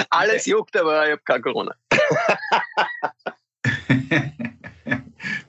[0.10, 1.76] Alles juckt, aber ich habe kein Corona.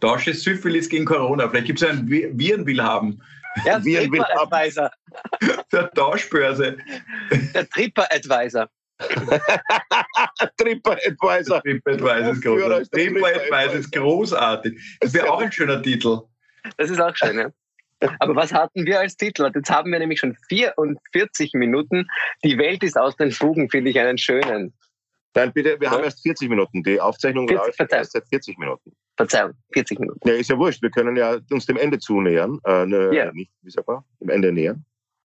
[0.01, 1.49] Tausche Syphilis gegen Corona.
[1.49, 3.21] Vielleicht gibt es einen Virenwill haben.
[3.65, 4.91] Ja, Virenwill Advisor.
[5.73, 6.77] Der Tauschbörse.
[7.55, 8.69] Der Tripper Advisor.
[10.57, 11.63] Tripper Advisor.
[11.63, 12.91] Tripper Advisor ist großartig.
[12.91, 14.99] Tripper Advisor ist großartig.
[15.01, 16.21] Das wäre auch ein schöner Titel.
[16.79, 17.51] Das ist auch schön, ja.
[18.19, 19.51] Aber was hatten wir als Titel?
[19.55, 22.07] Jetzt haben wir nämlich schon 44 Minuten.
[22.45, 24.75] Die Welt ist aus den Fugen, finde ich einen schönen.
[25.35, 25.91] Nein, bitte, wir ja.
[25.91, 26.83] haben erst 40 Minuten.
[26.83, 28.93] Die Aufzeichnung 40, läuft erst seit 40 Minuten.
[29.17, 30.29] Verzeihung, 40 Minuten.
[30.29, 30.83] Ja, ist ja wurscht.
[30.83, 32.59] Wir können ja uns dem Ende zunähern.
[32.65, 33.33] Äh, ne, yeah.
[33.33, 34.03] Nicht, wie sagt man?
[34.21, 34.85] Dem Ende nähern.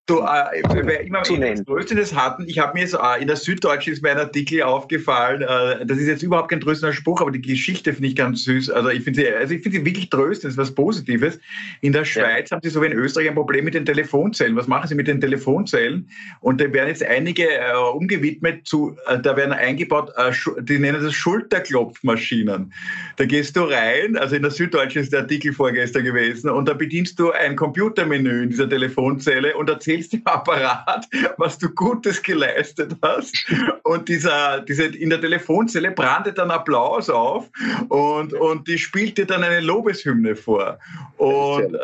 [0.09, 3.93] So, äh, wer immer das Tröstendes hatten, ich habe mir jetzt äh, in der Süddeutschen
[3.93, 7.41] ist mir ein Artikel aufgefallen, äh, das ist jetzt überhaupt kein tröstender Spruch, aber die
[7.41, 8.71] Geschichte finde ich ganz süß.
[8.71, 11.39] Also ich finde sie, also ich sie wirklich tröstend, ist was Positives.
[11.81, 12.55] In der Schweiz ja.
[12.55, 14.55] haben sie so wie in Österreich ein Problem mit den Telefonzellen.
[14.55, 16.09] Was machen sie mit den Telefonzellen?
[16.41, 20.31] Und da werden jetzt einige äh, umgewidmet zu, äh, da werden eingebaut, äh,
[20.61, 22.73] die nennen das Schulterklopfmaschinen.
[23.17, 26.73] Da gehst du rein, also in der Süddeutschen ist der Artikel vorgestern gewesen, und da
[26.73, 32.21] bedienst du ein Computermenü in dieser Telefonzelle und erzählst erzählst dem Apparat, was du Gutes
[32.21, 33.35] geleistet hast.
[33.83, 37.49] Und dieser, diese, in der Telefonzelle brandet dann Applaus auf
[37.89, 40.79] und, und die spielt dir dann eine Lobeshymne vor.
[41.17, 41.77] Und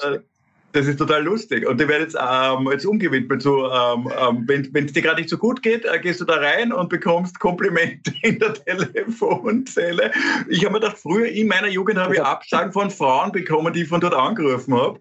[0.78, 1.68] das ist total lustig.
[1.68, 3.42] Und die werden jetzt, ähm, jetzt umgewidmet.
[3.42, 6.36] So, ähm, ähm, wenn es dir gerade nicht so gut geht, äh, gehst du da
[6.36, 10.12] rein und bekommst Komplimente in der Telefonzelle.
[10.48, 13.82] Ich habe mir gedacht, früher in meiner Jugend habe ich Absagen von Frauen bekommen, die
[13.84, 15.00] ich von dort angerufen habe.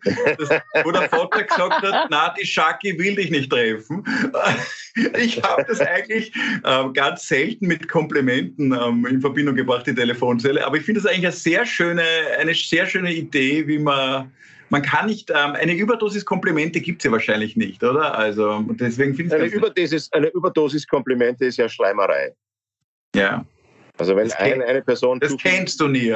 [0.82, 4.04] Wo der Vater gesagt hat, na, die Schaki will dich nicht treffen.
[5.18, 6.32] Ich habe das eigentlich
[6.64, 10.66] ähm, ganz selten mit Komplimenten ähm, in Verbindung gebracht, die Telefonzelle.
[10.66, 12.02] Aber ich finde das eigentlich eine sehr schöne,
[12.38, 14.32] eine sehr schöne Idee, wie man
[14.70, 18.16] man kann nicht, ähm, eine Überdosis Komplimente gibt es ja wahrscheinlich nicht, oder?
[18.16, 22.34] Also deswegen finde ich eine Überdosis, eine Überdosis Komplimente ist ja Schleimerei.
[23.14, 23.44] Ja.
[23.98, 25.20] Also wenn eine, eine Person.
[25.20, 26.14] Das kennst du nie.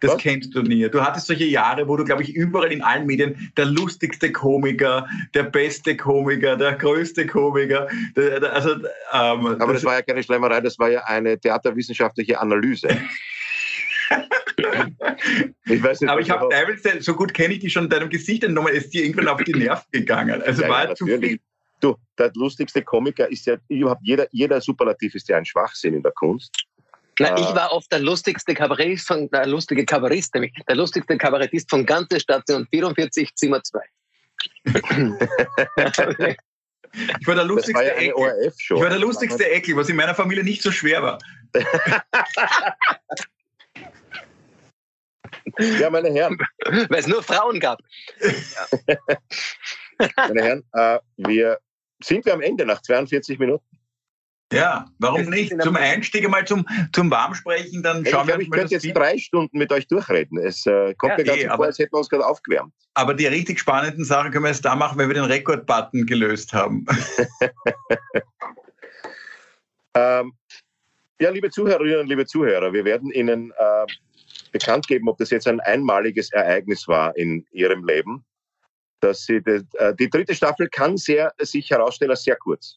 [0.00, 0.18] Das Was?
[0.18, 0.88] kennst du nie.
[0.88, 5.06] Du hattest solche Jahre, wo du, glaube ich, überall in allen Medien der lustigste Komiker,
[5.34, 7.86] der beste Komiker, der größte Komiker.
[8.16, 8.80] Der, der, also, ähm,
[9.12, 12.88] Aber das, das war ja keine Schleimerei, das war ja eine theaterwissenschaftliche Analyse.
[15.66, 18.10] ich weiß nicht, Aber ich habe teilweise, so gut kenne ich dich schon in deinem
[18.10, 20.42] Gesicht entnommen, ist dir irgendwann auf die Nerven gegangen.
[20.42, 21.38] Also ja, war ja, zu viel.
[21.80, 26.02] Du, der lustigste Komiker ist ja überhaupt jeder, jeder Superlativ ist ja ein Schwachsinn in
[26.02, 26.52] der Kunst.
[27.18, 31.68] Na, ich war oft der lustigste Kabarettist von, der lustige Kabarettist, nämlich der lustigste Kabarettist
[31.68, 33.80] von ganze Station 44, Zimmer 2.
[37.20, 38.52] Ich war der lustigste ja Eckel.
[38.58, 41.18] Ich war der lustigste Eckel, was in meiner Familie nicht so schwer war.
[45.60, 46.38] Ja, meine Herren.
[46.88, 47.80] Weil es nur Frauen gab.
[48.20, 48.96] Ja.
[50.16, 51.58] meine Herren, äh, wir
[52.02, 53.64] sind wir am Ende nach 42 Minuten.
[54.52, 55.54] Ja, warum nicht?
[55.62, 58.94] Zum Einstieg mal zum, zum Warmsprechen, dann schauen ich wir Ich könnte jetzt Team.
[58.94, 60.38] drei Stunden mit euch durchreden.
[60.38, 62.74] Es äh, kommt ja, mir ganz nee, vor, als hätten wir uns gerade aufgewärmt.
[62.94, 66.52] Aber die richtig spannenden Sachen können wir jetzt da machen, wenn wir den Rekord-Button gelöst
[66.52, 66.84] haben.
[69.94, 70.32] ähm,
[71.20, 73.86] ja, liebe Zuhörerinnen und liebe Zuhörer, wir werden Ihnen äh,
[74.52, 78.24] bekannt geben, ob das jetzt ein einmaliges Ereignis war in ihrem Leben.
[79.00, 82.76] Dass sie die, äh, die dritte Staffel kann sehr, sich herausstellen als sehr kurz.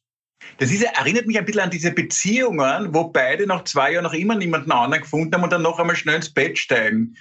[0.57, 4.13] Das ist, erinnert mich ein bisschen an diese Beziehungen, wo beide nach zwei Jahren noch
[4.13, 7.15] immer niemanden anderen gefunden haben und dann noch einmal schnell ins Bett steigen.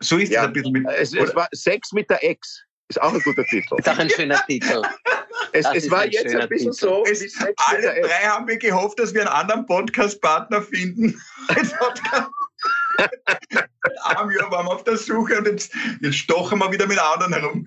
[0.00, 0.86] So ist ja, das ein bisschen mit.
[0.96, 2.64] Es, es war Sex mit der Ex.
[2.88, 3.76] Ist auch ein guter Titel.
[3.76, 4.82] Ist auch ein schöner Titel.
[5.52, 6.86] Es, es war ein jetzt ein bisschen Titel.
[6.86, 7.04] so.
[7.04, 11.20] Es, alle drei haben wir gehofft, dass wir einen anderen Podcast-Partner finden.
[12.98, 17.32] Ein Jahr waren wir auf der Suche und jetzt, jetzt stochen wir wieder mit anderen
[17.34, 17.66] herum.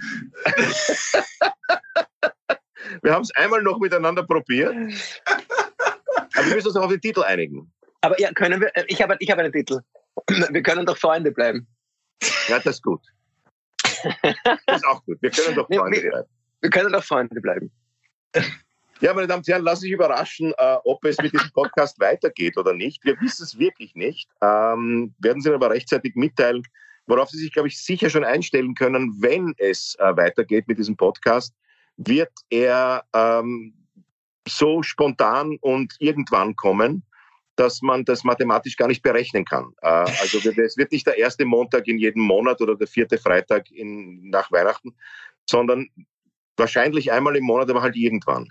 [3.01, 4.75] Wir haben es einmal noch miteinander probiert.
[6.35, 7.71] Aber wir müssen uns auch auf den Titel einigen.
[8.01, 9.79] Aber ja, können wir, äh, ich habe ich hab einen Titel.
[10.49, 11.67] Wir können doch Freunde bleiben.
[12.47, 13.01] Ja, das ist gut.
[14.65, 15.21] Das ist auch gut.
[15.21, 16.29] Wir können doch Nee, Freunde wir- bleiben.
[16.61, 17.71] Wir können doch Freunde bleiben.
[19.01, 21.99] Ja, meine Damen und Herren, lassen Sie sich überraschen, äh, ob es mit diesem Podcast
[21.99, 23.03] weitergeht oder nicht.
[23.03, 24.29] Wir wissen es wirklich nicht.
[24.43, 26.61] Ähm, werden Sie aber rechtzeitig mitteilen,
[27.07, 30.97] worauf Sie sich, glaube ich, sicher schon einstellen können, wenn es äh, weitergeht mit diesem
[30.97, 31.55] Podcast,
[31.97, 33.73] wird er ähm,
[34.47, 37.03] so spontan und irgendwann kommen,
[37.55, 39.73] dass man das mathematisch gar nicht berechnen kann.
[39.81, 43.71] Äh, also es wird nicht der erste Montag in jedem Monat oder der vierte Freitag
[43.71, 44.93] in, nach Weihnachten,
[45.49, 45.89] sondern
[46.55, 48.47] wahrscheinlich einmal im Monat, aber halt irgendwann.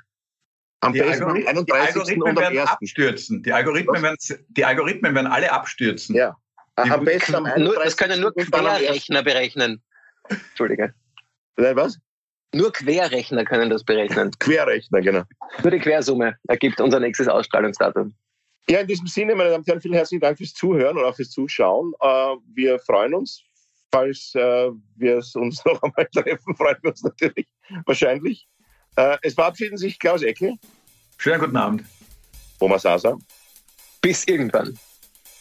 [0.81, 1.75] Am Die, besten am Algori- die 31.
[1.75, 2.71] Algorithmen und am werden 1.
[2.71, 3.43] abstürzen.
[3.43, 4.17] Die Algorithmen, werden,
[4.49, 6.17] die Algorithmen werden alle abstürzen.
[6.17, 6.37] Ja.
[6.85, 7.65] Die Am besten am 31.
[7.65, 8.81] Nur, das können nur und dann am 1.
[8.81, 9.83] Querrechner berechnen.
[10.29, 10.95] Entschuldige.
[11.57, 11.99] Nein, was?
[12.55, 14.31] Nur Querrechner können das berechnen.
[14.39, 15.23] Querrechner, genau.
[15.63, 18.15] Nur die Quersumme ergibt unser nächstes Ausstrahlungsdatum.
[18.69, 21.15] Ja, in diesem Sinne, meine Damen und Herren, vielen herzlichen Dank fürs Zuhören und auch
[21.15, 21.93] fürs Zuschauen.
[22.01, 23.43] Äh, wir freuen uns.
[23.93, 27.47] Falls äh, wir es uns noch einmal treffen, freuen wir uns natürlich.
[27.85, 28.49] Wahrscheinlich.
[28.97, 30.55] Äh, es verabschieden sich Klaus Ecke,
[31.19, 31.85] Schönen guten Abend.
[32.61, 33.17] Oma Sasa
[34.01, 34.79] Bis irgendwann.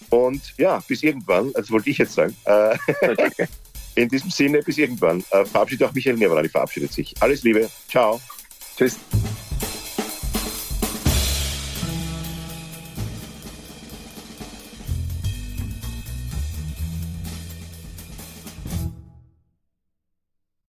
[0.09, 2.35] und ja, bis irgendwann, das wollte ich jetzt sagen.
[2.45, 2.77] Äh,
[3.95, 5.23] in diesem Sinne, bis irgendwann.
[5.31, 7.13] Äh, verabschiedet auch Michael Nierwann, verabschiedet sich.
[7.21, 7.69] Alles Liebe.
[7.89, 8.19] Ciao.
[8.77, 8.97] Tschüss.